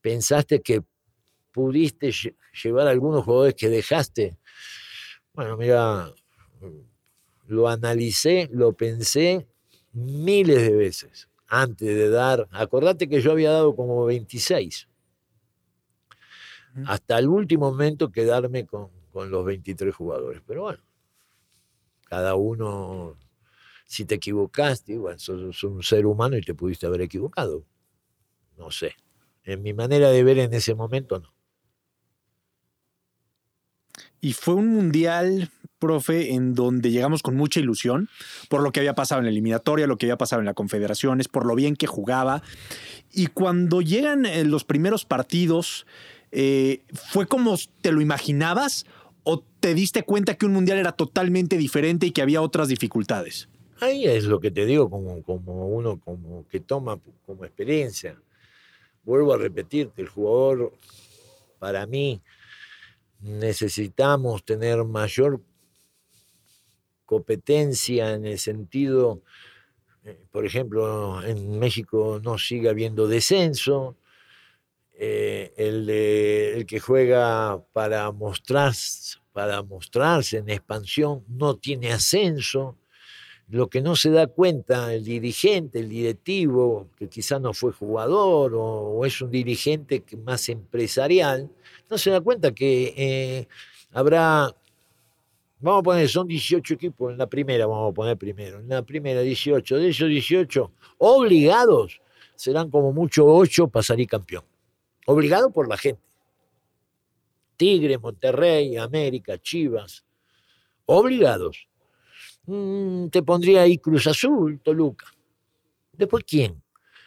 [0.00, 0.82] pensaste que
[1.52, 2.12] pudiste
[2.62, 4.38] llevar algunos jugadores que dejaste?
[5.32, 6.12] Bueno, mira,
[7.50, 9.46] lo analicé, lo pensé
[9.92, 11.28] miles de veces.
[11.48, 14.88] antes de dar, acordate que yo había dado como 26.
[16.86, 20.40] Hasta el último momento quedarme con, con los 23 jugadores.
[20.46, 20.80] Pero bueno,
[22.04, 23.16] cada uno,
[23.84, 27.64] si te equivocaste, bueno, sos, un ser humano y te pudiste haber equivocado.
[28.56, 28.94] No sé.
[29.42, 31.34] En mi manera de ver en ese momento, no.
[34.20, 38.08] Y fue un mundial, profe, en donde llegamos con mucha ilusión
[38.48, 41.26] por lo que había pasado en la eliminatoria, lo que había pasado en la confederaciones,
[41.26, 42.42] por lo bien que jugaba.
[43.12, 45.86] Y cuando llegan eh, los primeros partidos,
[46.30, 48.86] eh, ¿fue como te lo imaginabas
[49.24, 53.48] o te diste cuenta que un mundial era totalmente diferente y que había otras dificultades?
[53.80, 58.16] Ahí es lo que te digo como, como uno como que toma como experiencia.
[59.02, 60.72] Vuelvo a repetirte, el jugador,
[61.58, 62.20] para mí,
[63.20, 65.40] necesitamos tener mayor
[67.10, 69.20] competencia en el sentido,
[70.04, 73.96] eh, por ejemplo, en México no sigue habiendo descenso,
[74.94, 82.76] eh, el, el, que juega para, mostrarse, para mostrarse en expansión no tiene ascenso,
[83.48, 88.52] lo que no se da cuenta el dirigente, el directivo, que quizás no fue jugador
[88.54, 91.50] o, es un dirigente más empresarial,
[91.90, 93.48] no se da cuenta que eh,
[93.90, 94.54] habrá,
[95.60, 98.82] vamos a poner, son 18 equipos en la primera, vamos a poner primero, en la
[98.82, 102.00] primera 18, de esos 18, obligados,
[102.34, 104.44] serán como mucho 8 para salir campeón.
[105.06, 106.02] Obligado por la gente.
[107.56, 110.04] Tigre, Monterrey, América, Chivas,
[110.86, 111.68] obligados
[112.46, 115.06] Mm, te pondría ahí Cruz Azul, Toluca.
[115.92, 116.62] Después, ¿quién?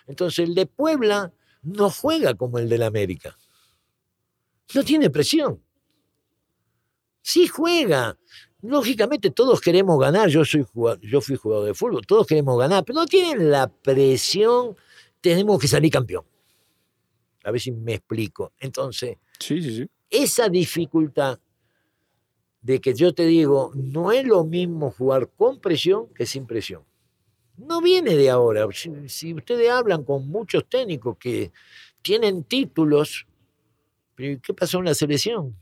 [0.08, 1.34] Entonces, el de Puebla
[1.64, 3.38] no juega como el del América.
[4.74, 5.62] No tiene presión.
[7.24, 8.17] Sí juega.
[8.61, 10.65] Lógicamente todos queremos ganar, yo, soy
[11.01, 14.76] yo fui jugador de fútbol, todos queremos ganar, pero no tienen la presión,
[15.19, 16.24] tenemos que salir campeón.
[17.43, 18.53] A ver si me explico.
[18.59, 19.89] Entonces, sí, sí, sí.
[20.09, 21.39] esa dificultad
[22.61, 26.84] de que yo te digo, no es lo mismo jugar con presión que sin presión.
[27.57, 28.67] No viene de ahora.
[29.07, 31.51] Si, ustedes hablan con muchos técnicos que
[32.01, 33.28] tienen títulos,
[34.15, 35.55] ¿qué pasó en la selección?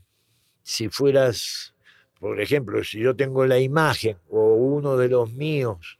[0.62, 1.74] Si fueras,
[2.18, 5.98] por ejemplo, si yo tengo la imagen o uno de los míos,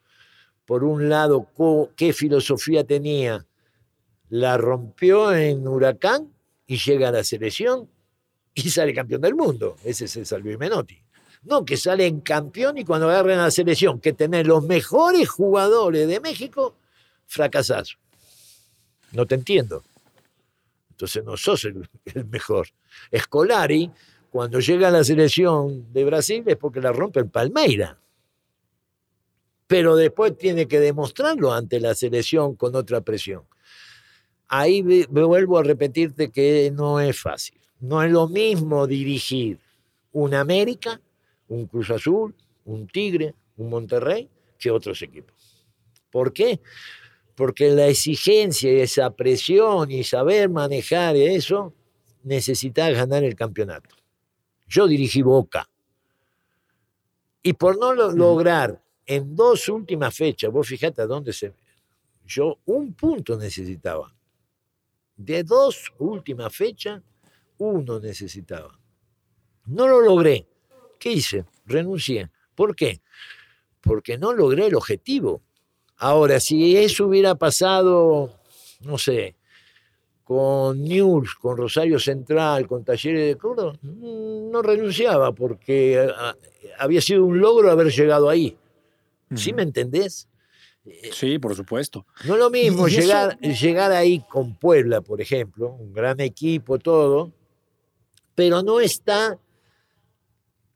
[0.65, 1.49] por un lado,
[1.97, 3.47] qué filosofía tenía,
[4.29, 6.33] la rompió en Huracán
[6.67, 7.89] y llega a la selección,
[8.55, 9.77] y sale campeón del mundo.
[9.85, 11.03] Ese es el Menotti.
[11.45, 16.07] No, que salen campeón y cuando agarren a la selección, que tener los mejores jugadores
[16.07, 16.77] de México,
[17.27, 17.97] fracasás.
[19.13, 19.83] No te entiendo.
[20.91, 22.69] Entonces no sos el, el mejor.
[23.11, 23.91] Escolari,
[24.33, 27.99] cuando llega la selección de Brasil, es porque la rompe el Palmeira.
[29.67, 33.43] Pero después tiene que demostrarlo ante la selección con otra presión.
[34.49, 37.61] Ahí me vuelvo a repetirte que no es fácil.
[37.79, 39.59] No es lo mismo dirigir
[40.13, 40.99] un América,
[41.49, 45.67] un Cruz Azul, un Tigre, un Monterrey, que otros equipos.
[46.11, 46.59] ¿Por qué?
[47.35, 51.75] Porque la exigencia y esa presión y saber manejar eso,
[52.23, 54.02] necesitas ganar el campeonato.
[54.73, 55.69] Yo dirigí Boca.
[57.43, 61.53] Y por no lo lograr en dos últimas fechas, vos fijate a dónde se...
[62.25, 64.15] Yo un punto necesitaba.
[65.15, 67.03] De dos últimas fechas,
[67.59, 68.79] uno necesitaba.
[69.67, 70.49] No lo logré.
[70.99, 71.45] ¿Qué hice?
[71.67, 72.31] Renuncié.
[72.55, 73.03] ¿Por qué?
[73.83, 75.43] Porque no logré el objetivo.
[75.99, 78.41] Ahora, si eso hubiera pasado,
[78.81, 79.37] no sé,
[80.25, 86.35] con News, con Rosario Central, con Talleres de Córdoba, no renunciaba porque ah,
[86.79, 88.57] había sido un logro haber llegado ahí.
[89.35, 90.29] ¿Sí me entendés?
[91.13, 92.07] Sí, por supuesto.
[92.25, 97.33] No es lo mismo llegar, llegar ahí con Puebla, por ejemplo, un gran equipo, todo,
[98.35, 99.39] pero no está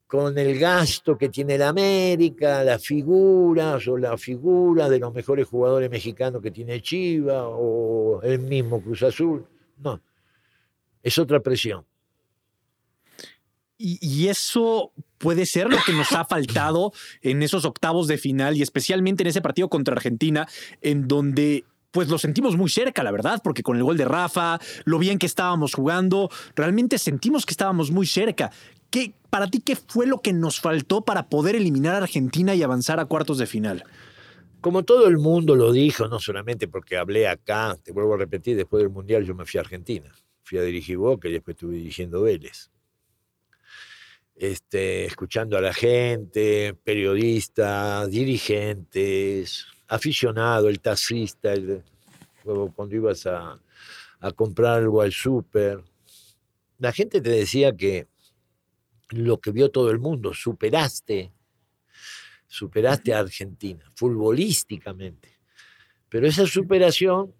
[0.06, 5.48] con el gasto que tiene la América, las figuras o la figura de los mejores
[5.48, 9.46] jugadores mexicanos que tiene Chiva o el mismo Cruz Azul.
[9.78, 10.00] No,
[11.02, 11.84] es otra presión.
[13.78, 18.56] Y, y, eso puede ser lo que nos ha faltado en esos octavos de final
[18.56, 20.48] y especialmente en ese partido contra Argentina,
[20.80, 24.58] en donde pues lo sentimos muy cerca, la verdad, porque con el gol de Rafa,
[24.84, 28.50] lo bien que estábamos jugando, realmente sentimos que estábamos muy cerca.
[28.96, 32.62] ¿Qué, para ti, qué fue lo que nos faltó para poder eliminar a Argentina y
[32.62, 33.84] avanzar a cuartos de final?
[34.62, 38.56] Como todo el mundo lo dijo, no solamente porque hablé acá, te vuelvo a repetir,
[38.56, 40.10] después del Mundial yo me fui a Argentina.
[40.44, 42.70] Fui a dirigir Boca y después estuve dirigiendo Vélez.
[44.34, 51.52] Este, escuchando a la gente, periodistas, dirigentes, aficionado, el taxista,
[52.46, 53.60] o cuando ibas a,
[54.20, 55.84] a comprar algo al súper.
[56.78, 58.06] La gente te decía que
[59.10, 61.32] lo que vio todo el mundo, superaste,
[62.46, 65.38] superaste a Argentina, futbolísticamente.
[66.08, 67.34] Pero esa superación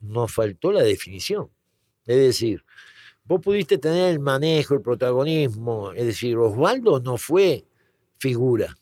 [0.00, 1.50] nos faltó la definición.
[2.06, 2.64] Es decir,
[3.24, 5.92] vos pudiste tener el manejo, el protagonismo.
[5.92, 7.64] Es decir, Osvaldo no fue
[8.18, 8.76] figura.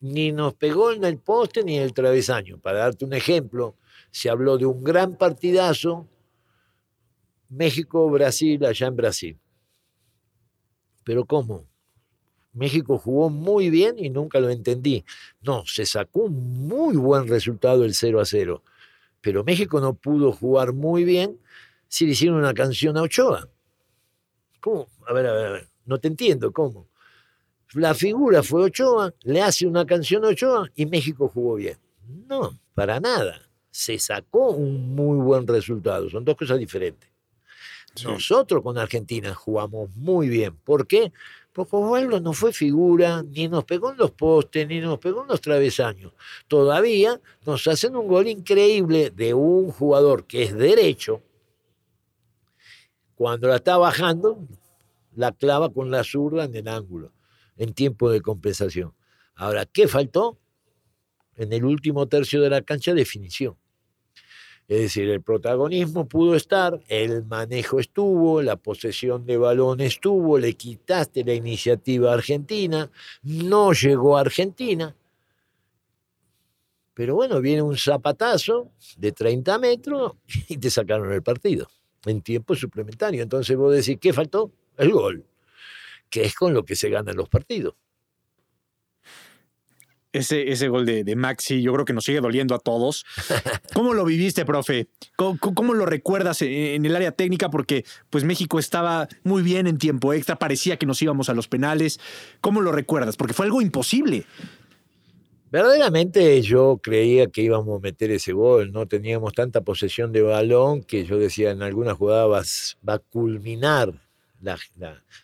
[0.00, 2.58] Ni nos pegó en el poste ni en el travesaño.
[2.58, 3.76] Para darte un ejemplo,
[4.10, 6.08] se habló de un gran partidazo
[7.48, 9.38] México-Brasil allá en Brasil.
[11.04, 11.66] Pero ¿cómo?
[12.54, 15.04] México jugó muy bien y nunca lo entendí.
[15.42, 18.62] No, se sacó un muy buen resultado el 0 a 0.
[19.20, 21.38] Pero México no pudo jugar muy bien
[21.88, 23.48] si le hicieron una canción a Ochoa.
[24.60, 24.88] ¿Cómo?
[25.06, 25.68] A ver, a ver, a ver.
[25.84, 26.88] No te entiendo, ¿cómo?
[27.74, 31.76] La figura fue Ochoa, le hace una canción a Ochoa y México jugó bien.
[32.28, 33.40] No, para nada.
[33.70, 36.08] Se sacó un muy buen resultado.
[36.08, 37.13] Son dos cosas diferentes.
[38.02, 40.56] Nosotros con Argentina jugamos muy bien.
[40.64, 41.12] ¿Por qué?
[41.52, 45.28] Porque Osvaldo no fue figura, ni nos pegó en los postes, ni nos pegó en
[45.28, 46.12] los travesaños.
[46.48, 51.22] Todavía nos hacen un gol increíble de un jugador que es derecho.
[53.14, 54.48] Cuando la está bajando,
[55.14, 57.12] la clava con la zurda en el ángulo,
[57.56, 58.92] en tiempo de compensación.
[59.36, 60.38] Ahora, ¿qué faltó?
[61.36, 63.56] En el último tercio de la cancha, definición.
[64.66, 70.54] Es decir, el protagonismo pudo estar, el manejo estuvo, la posesión de balón estuvo, le
[70.54, 72.90] quitaste la iniciativa a Argentina,
[73.22, 74.96] no llegó a Argentina.
[76.94, 80.12] Pero bueno, viene un zapatazo de 30 metros
[80.48, 81.68] y te sacaron el partido
[82.06, 83.22] en tiempo suplementario.
[83.22, 84.50] Entonces vos decís, ¿qué faltó?
[84.78, 85.26] El gol,
[86.08, 87.74] que es con lo que se ganan los partidos
[90.14, 93.04] ese, ese gol de, Maxi, yo creo que nos sigue doliendo a todos.
[93.74, 94.86] ¿Cómo lo viviste, profe?
[95.16, 97.50] ¿Cómo, lo recuerdas en, el área técnica?
[97.50, 101.48] Porque pues México estaba muy bien en tiempo extra, parecía que nos íbamos a los
[101.48, 101.98] penales.
[102.40, 103.16] ¿Cómo lo recuerdas?
[103.16, 104.24] Porque fue algo imposible.
[105.50, 110.84] Verdaderamente yo creía que íbamos a meter ese gol, no teníamos tanta posesión de balón
[110.84, 113.92] que yo decía en alguna jugada va, a culminar
[114.40, 114.58] la,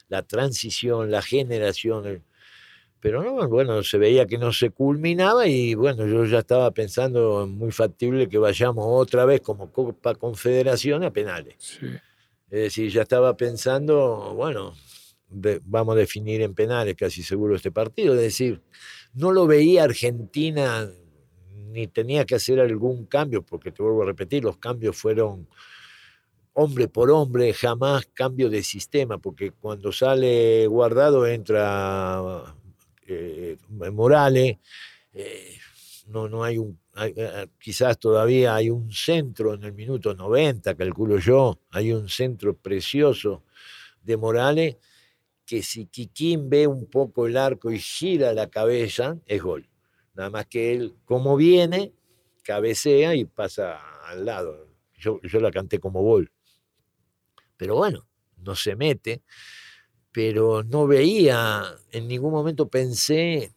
[0.09, 2.23] la transición, la generación,
[3.01, 7.47] pero no, bueno, se veía que no se culminaba y bueno, yo ya estaba pensando
[7.47, 11.79] muy factible que vayamos otra vez como Copa Confederación a penales.
[12.51, 14.75] Es decir, ya estaba pensando, bueno,
[15.65, 18.15] vamos a definir en penales casi seguro este partido.
[18.15, 18.61] Es decir,
[19.15, 20.91] no lo veía Argentina
[21.71, 25.49] ni tenía que hacer algún cambio, porque te vuelvo a repetir, los cambios fueron
[26.53, 32.57] hombre por hombre, jamás cambio de sistema, porque cuando sale guardado entra
[33.11, 34.59] eh, Morales,
[35.13, 35.59] eh,
[36.07, 41.19] no, no hay un, eh, quizás todavía hay un centro en el minuto 90, calculo
[41.19, 43.45] yo, hay un centro precioso
[44.03, 44.77] de Morales,
[45.45, 49.69] que si Kikín ve un poco el arco y gira la cabeza, es gol.
[50.15, 51.93] Nada más que él, como viene,
[52.45, 54.69] cabecea y pasa al lado.
[54.95, 56.31] Yo, yo la canté como gol.
[57.57, 58.07] Pero bueno,
[58.37, 59.23] no se mete
[60.13, 63.53] pero no veía, en ningún momento pensé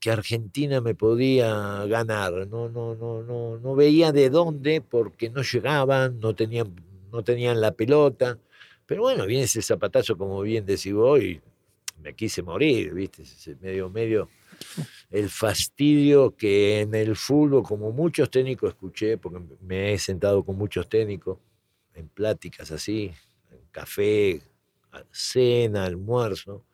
[0.00, 5.42] que Argentina me podía ganar, no, no, no, no, no veía de dónde porque no
[5.42, 6.74] llegaban, no tenían,
[7.10, 8.38] no tenían la pelota,
[8.86, 11.40] pero bueno, viene ese zapatazo como bien decís vos y
[12.02, 13.24] me quise morir, viste,
[13.60, 14.28] medio, medio
[15.10, 20.56] el fastidio que en el fútbol, como muchos técnicos escuché, porque me he sentado con
[20.56, 21.38] muchos técnicos
[21.94, 23.10] en pláticas así,
[23.50, 24.40] en café,
[25.10, 26.64] cena, almuerzo,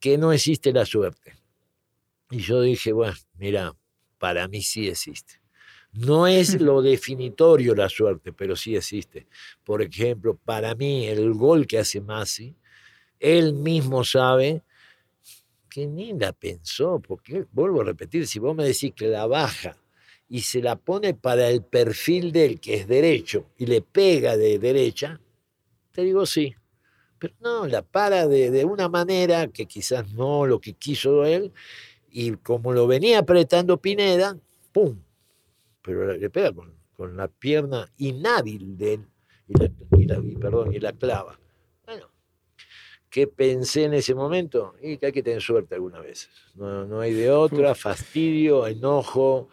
[0.00, 1.34] que no existe la suerte.
[2.30, 3.74] Y yo dije, bueno, mira,
[4.18, 5.40] para mí sí existe.
[5.92, 9.26] No es lo definitorio la suerte, pero sí existe.
[9.64, 12.54] Por ejemplo, para mí el gol que hace Masi,
[13.18, 14.62] él mismo sabe
[15.70, 19.76] que ni la pensó, porque vuelvo a repetir, si vos me decís que la baja
[20.28, 24.58] y se la pone para el perfil del que es derecho y le pega de
[24.58, 25.20] derecha,
[25.92, 26.54] te digo sí,
[27.18, 31.52] pero no, la para de, una manera que quizás no lo que quiso él,
[32.10, 34.38] y como lo venía apretando Pineda,
[34.72, 34.98] ¡pum!
[35.82, 39.06] Pero le pega con, la pierna inhábil de él
[39.48, 41.38] y la, perdón, y la clava.
[41.84, 42.10] Bueno,
[43.10, 44.74] ¿qué pensé en ese momento?
[44.82, 46.30] Y que hay que tener suerte algunas veces.
[46.54, 49.50] No, no hay de otra, fastidio, enojo,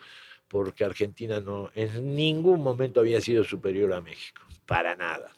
[0.47, 5.33] porque Argentina no en ningún momento había sido superior a México, para nada.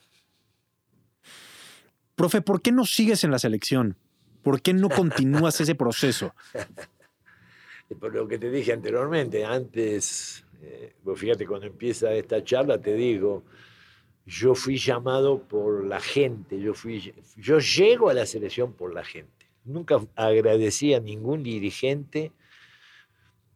[2.15, 3.97] Profe, ¿por qué no sigues en la selección?
[4.41, 6.33] ¿Por qué no continúas ese proceso?
[7.99, 12.95] Por lo que te dije anteriormente, antes Eh, vos fíjate, cuando empieza esta charla te
[12.95, 13.43] digo,
[14.25, 19.03] yo fui llamado por la gente, yo, fui, yo llego a la selección por la
[19.03, 19.31] gente.
[19.63, 22.31] Nunca agradecí a ningún dirigente,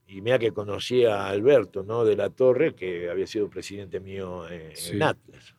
[0.07, 2.03] y mira que conocí a Alberto ¿no?
[2.03, 5.55] de la Torre, que había sido presidente mío en, Atlas.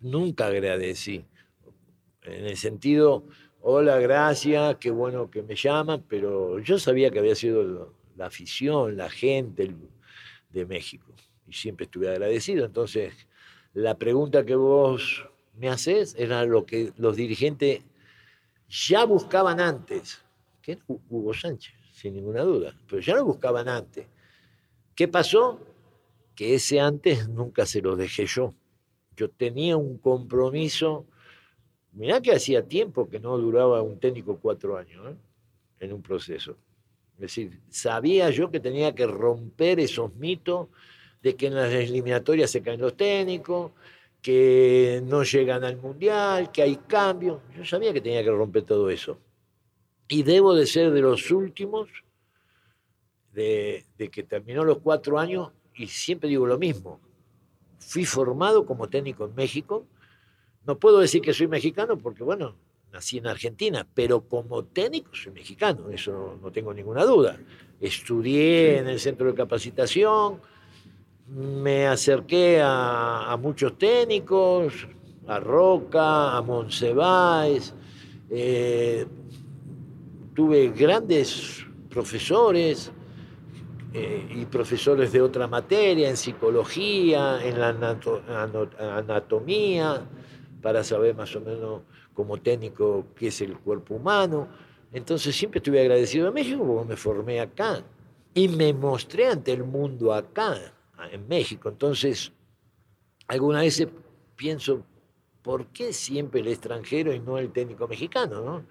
[0.00, 1.24] Nunca agradecí,
[2.24, 3.24] en el sentido,
[3.60, 8.96] hola, gracias, qué bueno que me llaman, pero yo sabía que había sido la afición,
[8.96, 9.74] la gente
[10.50, 11.12] de México,
[11.48, 12.64] y siempre estuve agradecido.
[12.64, 13.14] Entonces,
[13.74, 17.82] la pregunta que vos me haces era lo que los dirigentes
[18.68, 20.22] ya buscaban antes,
[20.62, 24.06] que era Hugo Sánchez, sin ninguna duda, pero ya lo buscaban antes.
[24.94, 25.60] ¿Qué pasó?
[26.34, 28.54] Que ese antes nunca se lo dejé yo.
[29.16, 31.06] Yo tenía un compromiso,
[31.92, 35.16] mirá que hacía tiempo que no duraba un técnico cuatro años ¿eh?
[35.80, 36.56] en un proceso.
[37.14, 40.68] Es decir, sabía yo que tenía que romper esos mitos
[41.22, 43.72] de que en las eliminatorias se caen los técnicos,
[44.20, 47.40] que no llegan al mundial, que hay cambios.
[47.56, 49.18] Yo sabía que tenía que romper todo eso.
[50.08, 51.88] Y debo de ser de los últimos
[53.32, 57.00] de, que terminó los cuatro años y siempre digo lo mismo.
[57.78, 59.86] Fui formado como técnico en México.
[60.66, 62.54] No puedo decir que soy mexicano porque, bueno,
[62.92, 67.38] nací en Argentina, pero como técnico soy mexicano, eso no tengo ninguna duda.
[67.80, 70.40] Estudié en el centro de capacitación,
[71.26, 74.86] me acerqué a, muchos técnicos,
[75.26, 77.74] a Roca, a Monsiváis,
[78.30, 79.06] eh,
[80.34, 82.92] tuve grandes profesores
[83.94, 87.68] eh, y profesores de otra materia, en psicología, en la
[88.98, 90.02] anatomía,
[90.62, 91.82] para saber más o menos
[92.14, 94.48] como técnico qué es el cuerpo humano.
[94.92, 97.82] Entonces siempre estuve agradecido a México porque me formé acá
[98.32, 100.56] y me mostré ante el mundo acá
[101.10, 101.68] en México.
[101.68, 102.32] Entonces,
[103.26, 103.86] alguna vez
[104.36, 104.84] pienso,
[105.42, 108.64] ¿por qué siempre el extranjero y no el técnico mexicano?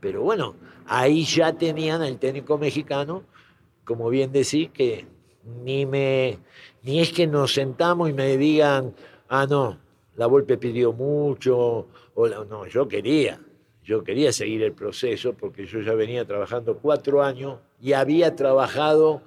[0.00, 0.54] Pero bueno,
[0.86, 3.24] ahí ya tenían al técnico mexicano,
[3.84, 5.06] como bien decís, que
[5.62, 6.38] ni, me,
[6.82, 8.94] ni es que nos sentamos y me digan,
[9.28, 9.78] ah, no,
[10.20, 13.40] la Volpe pidió mucho, o no, yo quería,
[13.82, 19.22] yo quería seguir el proceso porque yo ya venía trabajando cuatro años y había trabajado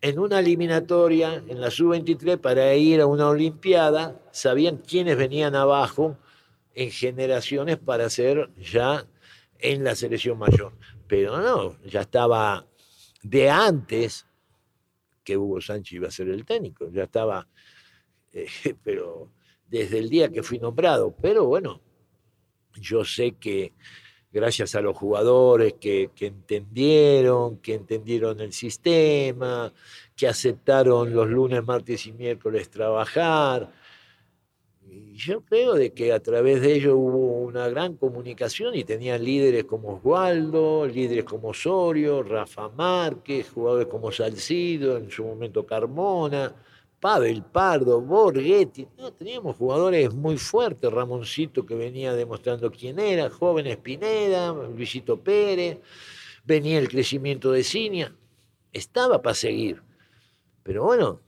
[0.00, 6.16] en una eliminatoria en la sub-23 para ir a una Olimpiada, sabían quiénes venían abajo
[6.76, 9.04] en generaciones para ser ya
[9.58, 10.74] en la selección mayor.
[11.08, 12.64] Pero no, ya estaba
[13.24, 14.28] de antes
[15.24, 17.48] que Hugo Sánchez iba a ser el técnico, ya estaba,
[18.32, 18.46] eh,
[18.84, 19.36] pero
[19.68, 21.14] desde el día que fui nombrado.
[21.20, 21.80] Pero bueno,
[22.74, 23.72] yo sé que
[24.32, 29.72] gracias a los jugadores que, entendieron, que entendieron el sistema,
[30.14, 33.72] que aceptaron los lunes, martes y miércoles trabajar.
[34.86, 39.22] Y yo creo de que a través de ello hubo una gran comunicación y tenían
[39.22, 46.54] líderes como Osvaldo, líderes como Osorio, Rafa Márquez, jugadores como Salcido, en su momento Carmona,
[47.00, 54.52] Pavel Pardo, Borghetti, teníamos jugadores muy fuertes, Ramoncito que venía demostrando quién era, joven Espineda,
[54.52, 55.78] Luisito Pérez,
[56.44, 58.14] venía el crecimiento de Cinia,
[58.72, 59.80] estaba para seguir.
[60.64, 61.20] Pero bueno,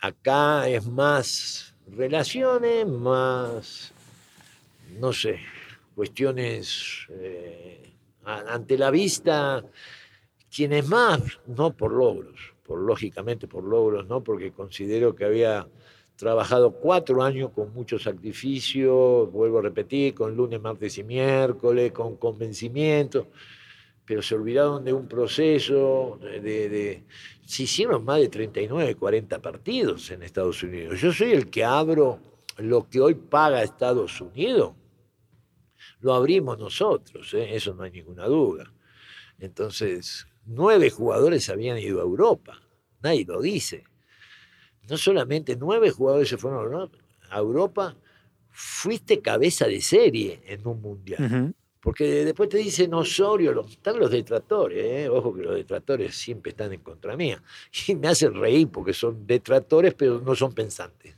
[0.00, 3.92] acá es más relaciones, más,
[4.98, 5.40] no sé,
[5.94, 7.92] cuestiones eh,
[8.24, 9.62] ante la vista,
[10.50, 14.22] quienes más, no por logros lógicamente por logros, ¿no?
[14.22, 15.66] porque considero que había
[16.16, 22.16] trabajado cuatro años con mucho sacrificio, vuelvo a repetir, con lunes, martes y miércoles, con
[22.16, 23.28] convencimiento,
[24.04, 27.04] pero se olvidaron de un proceso de,
[27.46, 31.00] se hicieron más de 39, 40 partidos en Estados Unidos.
[31.00, 32.20] Yo soy el que abro
[32.58, 34.74] lo que hoy paga Estados Unidos,
[36.00, 37.54] lo abrimos nosotros, ¿eh?
[37.54, 38.70] eso no hay ninguna duda.
[39.38, 42.60] Entonces, nueve jugadores habían ido a Europa.
[43.02, 43.84] Nadie lo dice.
[44.88, 46.90] No solamente nueve jugadores se fueron
[47.30, 47.96] a Europa,
[48.50, 51.54] fuiste cabeza de serie en un mundial.
[51.80, 55.08] Porque después te dicen Osorio, están los detractores, ¿eh?
[55.08, 57.42] ojo que los detractores siempre están en contra mía.
[57.88, 61.16] Y me hacen reír porque son detractores, pero no son pensantes.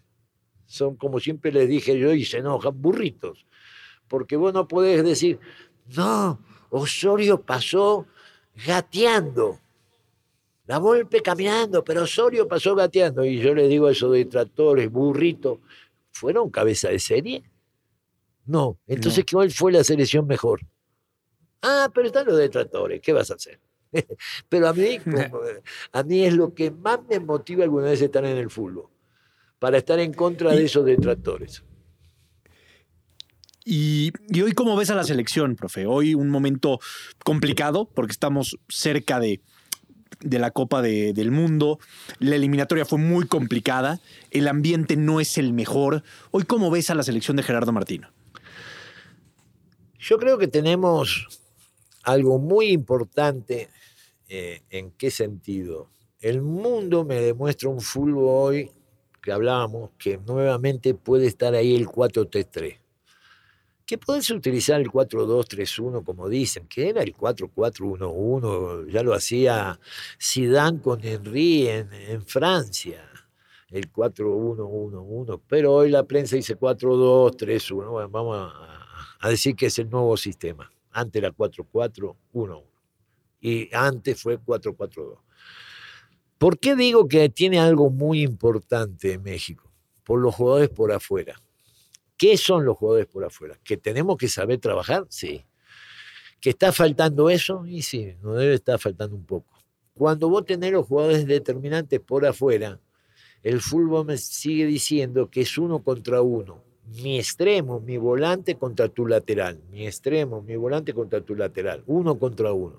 [0.66, 3.44] Son, como siempre les dije yo, y se enojan, burritos.
[4.06, 5.40] Porque vos no podés decir,
[5.96, 8.06] no, Osorio pasó
[8.66, 9.58] gateando.
[10.66, 13.24] La Volpe caminando, pero Osorio pasó gateando.
[13.24, 15.60] Y yo le digo a esos detractores, burrito,
[16.12, 17.42] ¿fueron cabeza de serie?
[18.46, 18.78] No.
[18.86, 20.60] Entonces, ¿cuál fue la selección mejor?
[21.62, 23.60] Ah, pero están los detractores, ¿qué vas a hacer?
[24.48, 24.98] Pero a mí,
[25.92, 28.88] a mí es lo que más me motiva alguna vez estar en el fútbol,
[29.58, 31.62] para estar en contra de esos detractores.
[33.64, 35.86] Y, hoy, ¿cómo ves a la selección, profe?
[35.86, 36.80] Hoy un momento
[37.24, 39.40] complicado porque estamos cerca de,
[40.20, 41.78] la Copa del Mundo.
[42.18, 44.00] La eliminatoria fue muy complicada.
[44.30, 46.02] El ambiente no es el mejor.
[46.32, 48.08] Hoy, ¿cómo ves a la selección de Gerardo Martino?
[49.98, 51.40] Yo creo que tenemos
[52.02, 53.68] algo muy importante.
[54.28, 55.88] Eh, ¿En qué sentido?
[56.20, 58.70] El mundo me demuestra un fútbol hoy
[59.20, 62.81] que hablábamos que nuevamente puede estar ahí el 4-3-3
[63.86, 69.78] que puedes utilizar el 4-2-3-1 como dicen, que era el 4-4-1-1, ya lo hacía
[70.20, 73.04] Zidane con Henry en, Francia,
[73.68, 78.52] el 4-1-1-1, pero hoy la prensa dice 4-2-3-1, bueno, vamos
[79.20, 82.62] a, decir que es el nuevo sistema, antes era 4-4-1-1
[83.40, 85.18] y antes fue 4-4-2.
[86.38, 89.70] ¿Por qué digo que tiene algo muy importante en México?
[90.04, 91.40] Por los jugadores por afuera.
[92.22, 93.58] ¿Qué son los jugadores por afuera?
[93.64, 95.04] ¿Que tenemos que saber trabajar?
[95.08, 95.44] Sí.
[96.40, 97.66] ¿Que está faltando eso?
[97.66, 99.58] Y sí, nos debe estar faltando un poco.
[99.92, 102.78] Cuando vos tenés los jugadores determinantes por afuera,
[103.42, 106.62] el fútbol me sigue diciendo que es uno contra uno.
[107.02, 109.60] Mi extremo, mi volante contra tu lateral.
[109.68, 111.82] Mi extremo, mi volante contra tu lateral.
[111.88, 112.78] Uno contra uno.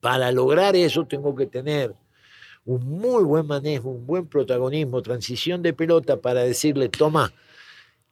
[0.00, 1.94] Para lograr eso tengo que tener
[2.66, 7.32] un muy buen manejo, un buen protagonismo, transición de pelota para decirle, toma,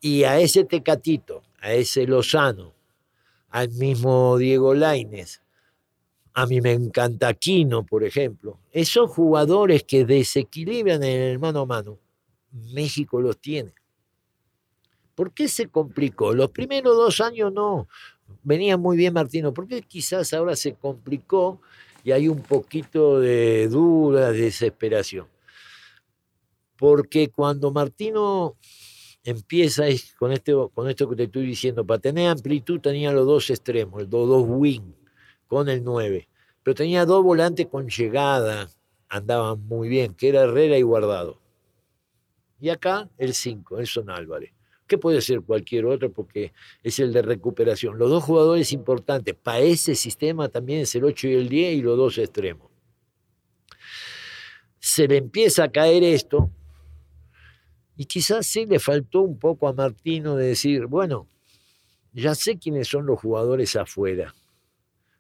[0.05, 2.75] y a ese Tecatito, a ese Lozano,
[3.49, 5.41] al mismo Diego Laines,
[6.35, 11.99] a mí me encanta Aquino, por ejemplo, esos jugadores que desequilibran el mano a mano,
[12.53, 13.73] México los tiene.
[15.15, 16.35] ¿Por qué se complicó?
[16.35, 17.89] Los primeros dos años no,
[18.43, 21.63] venía muy bien Martino, ¿por qué quizás ahora se complicó
[22.05, 25.29] y hay un poquito de duda, desesperación?
[26.77, 28.59] Porque cuando Martino
[29.25, 29.85] empieza
[30.19, 31.85] con, este, con esto que te estoy diciendo.
[31.85, 34.93] Para tener amplitud tenía los dos extremos, los dos wing
[35.49, 36.29] con el 9.
[36.63, 38.71] Pero tenía dos volantes con llegada,
[39.09, 41.41] andaban muy bien, que era Herrera y Guardado.
[42.61, 44.53] Y acá el 5, Elson Álvarez,
[44.87, 46.53] que puede ser cualquier otro porque
[46.83, 47.99] es el de recuperación.
[47.99, 51.83] Los dos jugadores importantes para ese sistema también es el 8 y el 10 y
[51.83, 52.71] los dos extremos.
[54.79, 56.51] Se le empieza a caer esto,
[57.97, 61.29] y quizás sí le faltó un poco a Martino de decir, bueno,
[62.13, 64.35] ya sé quiénes son los jugadores afuera,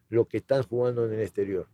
[0.09, 1.68] los que están jugando en el exterior.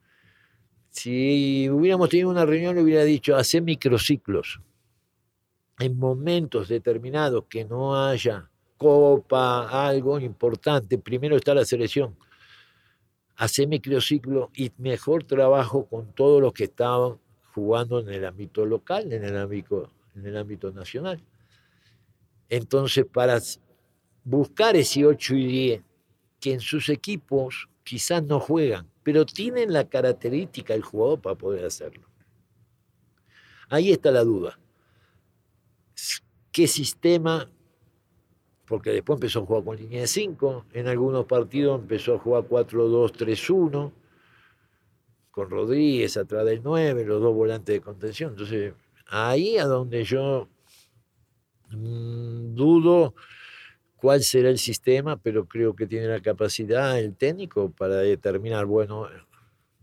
[0.91, 4.61] Si hubiéramos tenido una reunión, le hubiera dicho, hacer microciclos.
[5.79, 12.17] En momentos determinados que no haya copa, algo importante, primero está la selección.
[13.37, 17.19] Hacer microciclo y mejor trabajo con todos los que estaban
[17.55, 21.23] jugando en el ámbito local, en el ámbito en el ámbito nacional.
[22.49, 23.41] Entonces, para
[24.25, 25.83] buscar ese 8 y 10,
[26.41, 31.65] que en sus equipos quizás no juegan, pero tienen la característica del jugador para poder
[31.65, 32.09] hacerlo.
[33.69, 34.59] Ahí está la duda.
[36.51, 37.49] ¿Qué sistema?
[38.67, 42.45] Porque después empezó a jugar con línea de 5, en algunos partidos empezó a jugar
[42.45, 43.93] 4-2-3-1,
[45.31, 48.31] con Rodríguez atrás del 9, los dos volantes de contención.
[48.31, 48.75] Entonces,
[49.13, 50.49] Ahí a donde yo
[51.71, 53.15] mm, dudo
[53.97, 59.09] cuál será el sistema, pero creo que tiene la capacidad el técnico para determinar, bueno,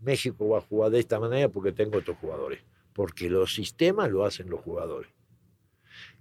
[0.00, 2.60] México va a jugar de esta manera porque tengo otros jugadores,
[2.94, 5.10] porque los sistemas lo hacen los jugadores.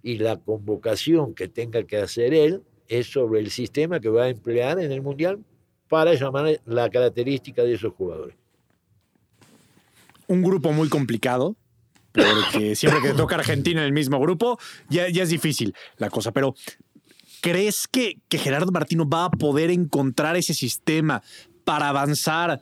[0.04, 4.30] Y la convocación que tenga que hacer él es sobre el sistema que va a
[4.30, 5.40] emplear en el Mundial
[5.88, 8.36] para llamar la característica de esos jugadores.
[10.28, 11.56] Un grupo muy complicado,
[12.18, 16.32] porque siempre que toca Argentina en el mismo grupo, ya, ya es difícil la cosa.
[16.32, 16.56] Pero,
[17.42, 21.22] ¿crees que, que Gerardo Martino va a poder encontrar ese sistema
[21.64, 22.62] para avanzar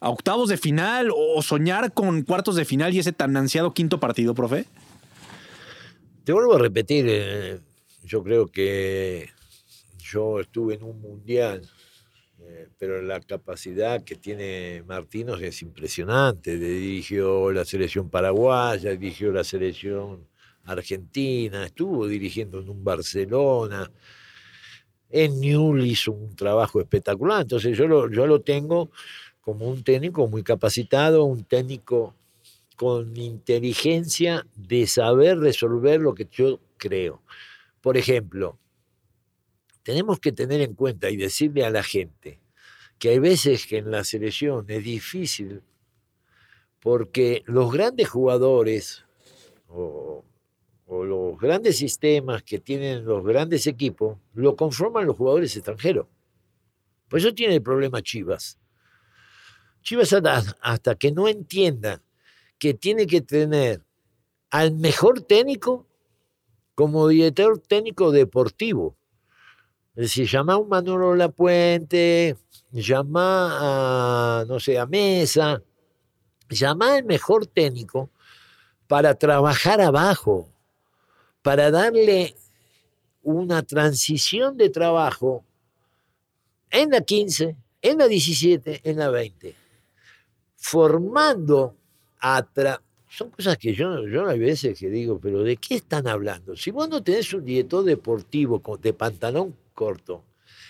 [0.00, 4.00] a octavos de final o soñar con cuartos de final y ese tan ansiado quinto
[4.00, 4.66] partido, profe?
[6.24, 7.60] Te vuelvo a repetir, eh,
[8.04, 9.30] yo creo que
[9.98, 11.62] yo estuve en un mundial
[12.40, 16.58] eh, pero la capacidad que tiene Martínez es impresionante.
[16.58, 20.26] Dirigió la selección paraguaya, dirigió la selección
[20.64, 23.90] argentina, estuvo dirigiendo en un Barcelona.
[25.08, 27.42] En Newell hizo un trabajo espectacular.
[27.42, 28.90] Entonces yo lo, yo lo tengo
[29.40, 32.14] como un técnico muy capacitado, un técnico
[32.76, 37.22] con inteligencia de saber resolver lo que yo creo.
[37.80, 38.58] Por ejemplo,
[39.86, 42.40] tenemos que tener en cuenta y decirle a la gente
[42.98, 45.62] que hay veces que en la selección es difícil
[46.80, 49.04] porque los grandes jugadores
[49.68, 50.24] o,
[50.88, 56.08] los grandes sistemas que tienen los grandes equipos lo conforman los jugadores extranjeros.
[57.08, 58.58] Por eso tiene el problema Chivas.
[59.82, 62.02] Chivas hasta, hasta que no entienda
[62.58, 63.84] que tiene que tener
[64.50, 65.86] al mejor técnico
[66.74, 68.95] como director técnico deportivo.
[69.96, 72.36] Es decir, llama a un Manolo Lapuente,
[72.70, 75.62] llama a, no sé, a Mesa,
[76.50, 78.10] llama al mejor técnico
[78.86, 80.52] para trabajar abajo,
[81.40, 82.36] para darle
[83.22, 85.46] una transición de trabajo
[86.68, 89.54] en la 15, en la 17, en la 20,
[90.56, 91.74] formando
[92.20, 92.46] a...
[93.08, 96.54] Son cosas que yo, yo hay veces que digo, pero ¿de qué están hablando?
[96.54, 100.24] Si vos no tenés un director deportivo de pantalón corto,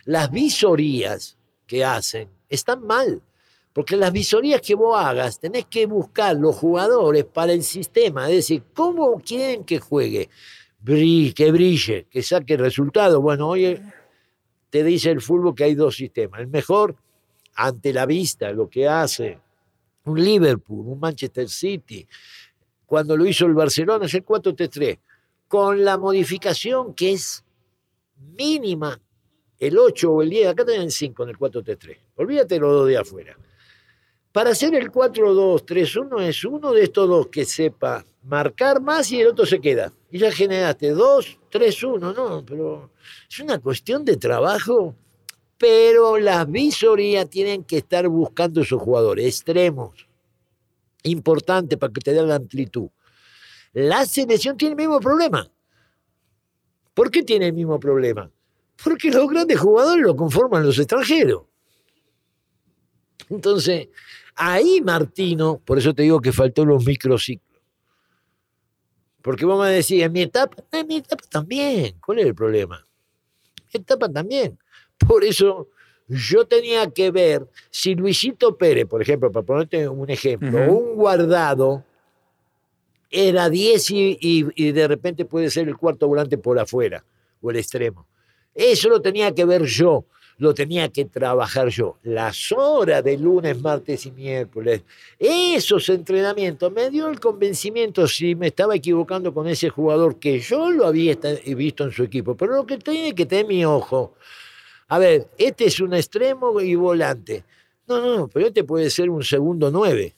[0.05, 3.23] las visorías que hacen están mal.
[3.73, 8.29] Porque las visorías que vos hagas, tenés que buscar los jugadores para el sistema.
[8.31, 10.31] Es decir, ¿cómo quieren que juegue?
[11.35, 13.21] que brille, que saque resultado.
[13.21, 13.79] Bueno, hoy
[14.71, 16.41] te dice el fútbol que hay dos sistemas.
[16.41, 16.97] El mejor,
[17.55, 19.41] ante la vista, lo que hace
[20.05, 22.07] un Liverpool, un Manchester City,
[22.87, 24.99] cuando lo hizo el Barcelona es el 4-3-3,
[25.49, 27.45] con la modificación que es
[28.27, 29.01] mínima,
[29.59, 31.99] el 8 o el 10, acá tienen 5 en el 4-3-3.
[32.17, 33.37] Olvídate los dos de afuera.
[34.33, 39.29] Para hacer el 4-2-3-1 es uno de estos dos que sepa marcar más y el
[39.29, 39.93] otro se queda.
[40.11, 42.91] Y ya generaste 2, 3, 1, no, pero
[43.31, 44.95] es una cuestión de trabajo.
[45.59, 50.07] Pero las visorías tienen que estar buscando esos jugadores extremos,
[51.05, 52.91] importantes para que te den la amplitud.
[53.73, 55.51] La selección tiene el mismo problema.
[56.97, 58.31] ¿Por qué tiene el mismo problema?
[58.83, 61.43] Porque los grandes jugadores lo conforman los extranjeros.
[63.29, 63.89] Entonces,
[64.35, 67.61] ahí Martino, por eso te digo que faltó los microciclos.
[69.21, 71.97] Porque vos me decís, en mi etapa, en mi etapa también.
[72.01, 72.83] ¿Cuál es el problema?
[73.75, 74.59] Mi etapa también.
[74.97, 75.69] Por eso
[76.09, 81.85] yo tenía que ver si Luisito Pérez, por ejemplo, para ponerte un ejemplo, un guardado
[83.11, 87.05] era 10 y, y, de repente puede ser el cuarto volante por afuera
[87.41, 88.07] o el extremo.
[88.55, 90.05] Eso lo tenía que ver yo
[90.39, 91.97] lo tenía que trabajar yo.
[92.03, 94.83] Las horas de lunes, martes y miércoles,
[95.19, 100.71] esos entrenamientos me dio el convencimiento si me estaba equivocando con ese jugador que yo
[100.71, 101.17] lo había
[101.57, 102.37] visto en su equipo.
[102.37, 104.15] Pero lo que tiene que tener mi ojo,
[104.89, 107.45] a ver, este es un extremo y volante.
[107.87, 110.15] No, no, pero este puede ser un segundo nueve.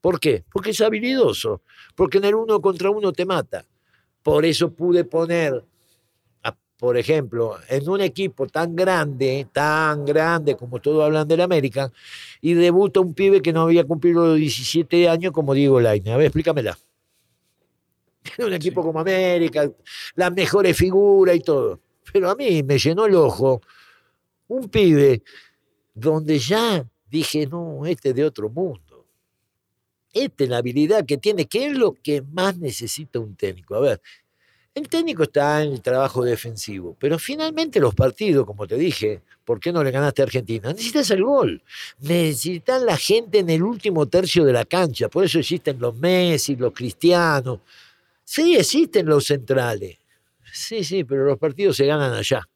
[0.00, 0.44] ¿Por qué?
[0.52, 1.62] Porque es habilidoso,
[1.94, 3.64] porque en el uno contra uno te mata.
[4.22, 5.64] Por eso pude poner
[6.80, 11.92] por ejemplo, en un equipo tan grande, tan grande como todos hablan del América,
[12.40, 16.10] y debuta un pibe que no había cumplido los 17 años como Diego Laine.
[16.10, 16.78] A ver, explícamela.
[18.38, 19.70] En un equipo como América,
[20.14, 21.80] las mejores figuras y todo.
[22.10, 23.60] Pero a mí me llenó el ojo
[24.48, 25.22] un pibe
[25.92, 28.89] donde ya dije, no, este es de otro mundo.
[30.12, 33.76] Esta es la habilidad que tiene, que es lo que más necesita un técnico.
[33.76, 34.00] A ver,
[34.74, 39.58] el técnico está en el trabajo defensivo, pero finalmente los partidos, como te dije, ¿por
[39.60, 40.68] qué no le ganaste a Argentina?
[40.72, 41.62] Necesitas el gol,
[42.00, 46.56] necesitan la gente en el último tercio de la cancha, por eso existen los Messi,
[46.56, 47.60] los Cristianos,
[48.24, 49.98] sí existen los centrales,
[50.52, 52.48] sí, sí, pero los partidos se ganan allá.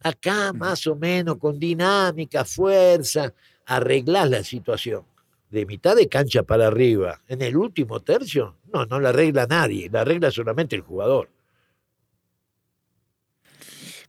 [0.00, 3.32] Acá más o menos con dinámica, fuerza,
[3.66, 5.04] arreglas la situación
[5.54, 9.88] de mitad de cancha para arriba, en el último tercio, no, no la arregla nadie,
[9.90, 11.30] la arregla solamente el jugador.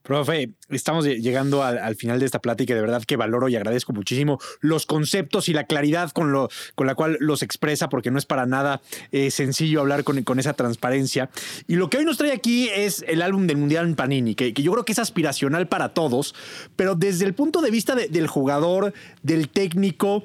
[0.06, 4.40] Profe, estamos llegando al, final de esta plática de verdad que valoro y agradezco muchísimo
[4.60, 8.28] los conceptos y la claridad con, lo, con la cual los expresa, porque no es
[8.28, 8.82] para nada
[9.12, 11.32] eh, sencillo hablar con, con, esa transparencia.
[11.68, 14.54] Y lo que hoy nos trae aquí es el álbum del Mundial en Panini, que,
[14.54, 16.36] yo creo que es aspiracional para todos,
[16.76, 18.94] pero desde el punto de vista del jugador,
[19.24, 20.24] del técnico,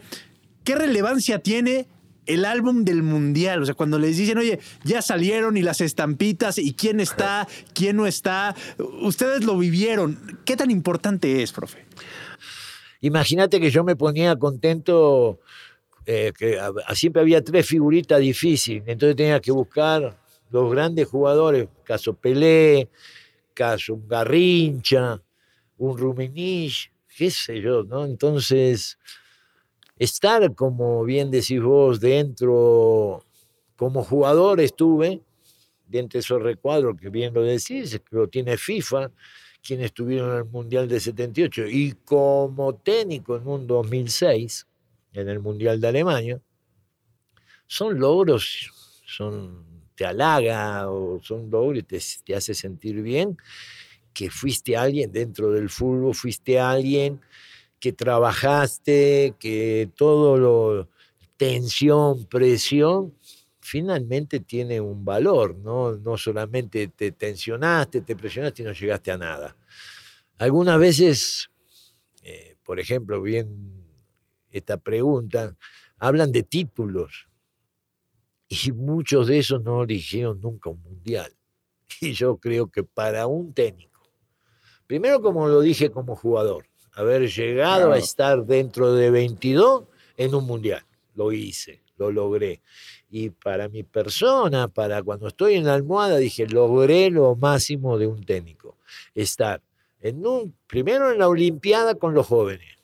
[0.65, 1.87] ¿qué relevancia tiene
[2.27, 3.63] el álbum del mundial?
[3.63, 7.97] O sea, cuando les dicen, oye, ya salieron y las estampitas y quién está, quién
[7.97, 8.55] no está,
[9.03, 10.39] ustedes lo vivieron.
[10.45, 11.85] ¿Qué tan importante es, profe?
[13.01, 15.41] Imagínate que yo me ponía contento,
[16.07, 16.59] eh, que
[16.95, 20.19] siempre había tres figuritas difíciles, entonces tenía que buscar
[20.51, 22.89] los grandes jugadores, caso Pelé,
[23.55, 25.23] caso un Garrincha,
[25.79, 28.05] un Rumenich, qué sé yo, ¿no?
[28.05, 28.99] Entonces
[30.01, 33.23] estar, como bien decís vos, dentro,
[33.77, 35.21] como jugador estuve,
[35.87, 39.11] dentro de esos recuadros que bien lo decís, que lo tiene FIFA,
[39.63, 44.67] quienes estuvieron en el Mundial de 78, y como técnico en un 2006,
[45.13, 46.41] en el Mundial de Alemania,
[47.67, 53.37] son logros, son, te halaga o son logros te, te hace sentir bien
[54.15, 57.21] que fuiste alguien dentro del fútbol, fuiste alguien
[57.81, 60.89] que trabajaste, que todo lo
[61.37, 63.15] tensión, presión,
[63.61, 65.97] finalmente tiene un valor, ¿no?
[65.97, 69.57] No solamente te tensionaste, te presionaste y no llegaste a nada.
[70.39, 71.51] Algunas veces,
[72.23, 73.85] eh, por ejemplo, bien
[74.51, 75.57] esta pregunta,
[75.99, 77.29] hablan de títulos
[78.49, 81.33] y muchos de esos no eligieron nunca un mundial.
[82.01, 84.13] Y yo creo que para un técnico,
[84.87, 89.85] primero como lo dije como jugador, haber llegado a estar dentro de 22
[90.17, 90.85] en un mundial,
[91.15, 92.61] lo hice, lo logré.
[93.11, 98.07] Y para mi persona, para cuando estoy en la almohada, dije, logré lo máximo de
[98.07, 98.79] un técnico,
[99.15, 99.63] estar
[100.01, 102.79] en un, primero en la Olimpiada con los jóvenes,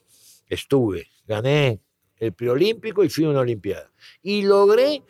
[0.47, 1.79] estuve, gané
[2.17, 3.91] el preolímpico y fui a una Olimpiada.
[4.21, 5.03] Y logré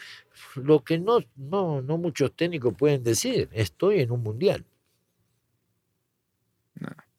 [0.55, 4.65] lo que no, no, no muchos técnicos pueden decir, estoy en un mundial.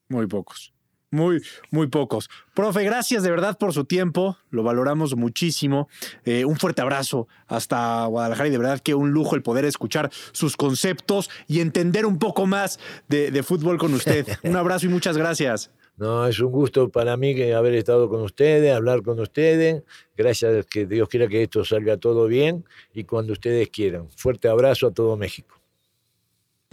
[0.09, 0.72] muy pocos.
[1.10, 1.40] Muy,
[1.70, 2.28] muy pocos.
[2.55, 5.89] Profe, gracias de verdad por su tiempo, lo valoramos muchísimo.
[6.24, 10.10] Eh, un fuerte abrazo hasta Guadalajara y de verdad que un lujo el poder escuchar
[10.32, 12.78] sus conceptos y entender un poco más
[13.09, 14.26] de, de fútbol con usted.
[14.43, 15.70] un abrazo y muchas gracias.
[15.98, 19.82] No, es un gusto para mí que haber estado con ustedes, hablar con ustedes.
[20.16, 22.64] Gracias, que Dios quiera que esto salga todo bien
[22.94, 24.09] y cuando ustedes quieran.
[24.16, 25.60] Fuerte abrazo a todo México.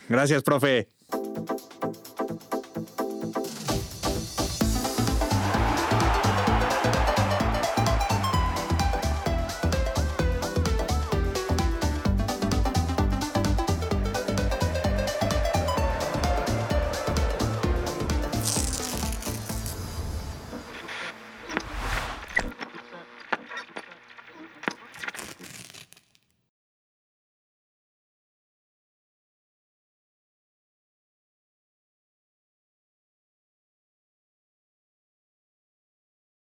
[0.07, 0.87] Gracias, profe.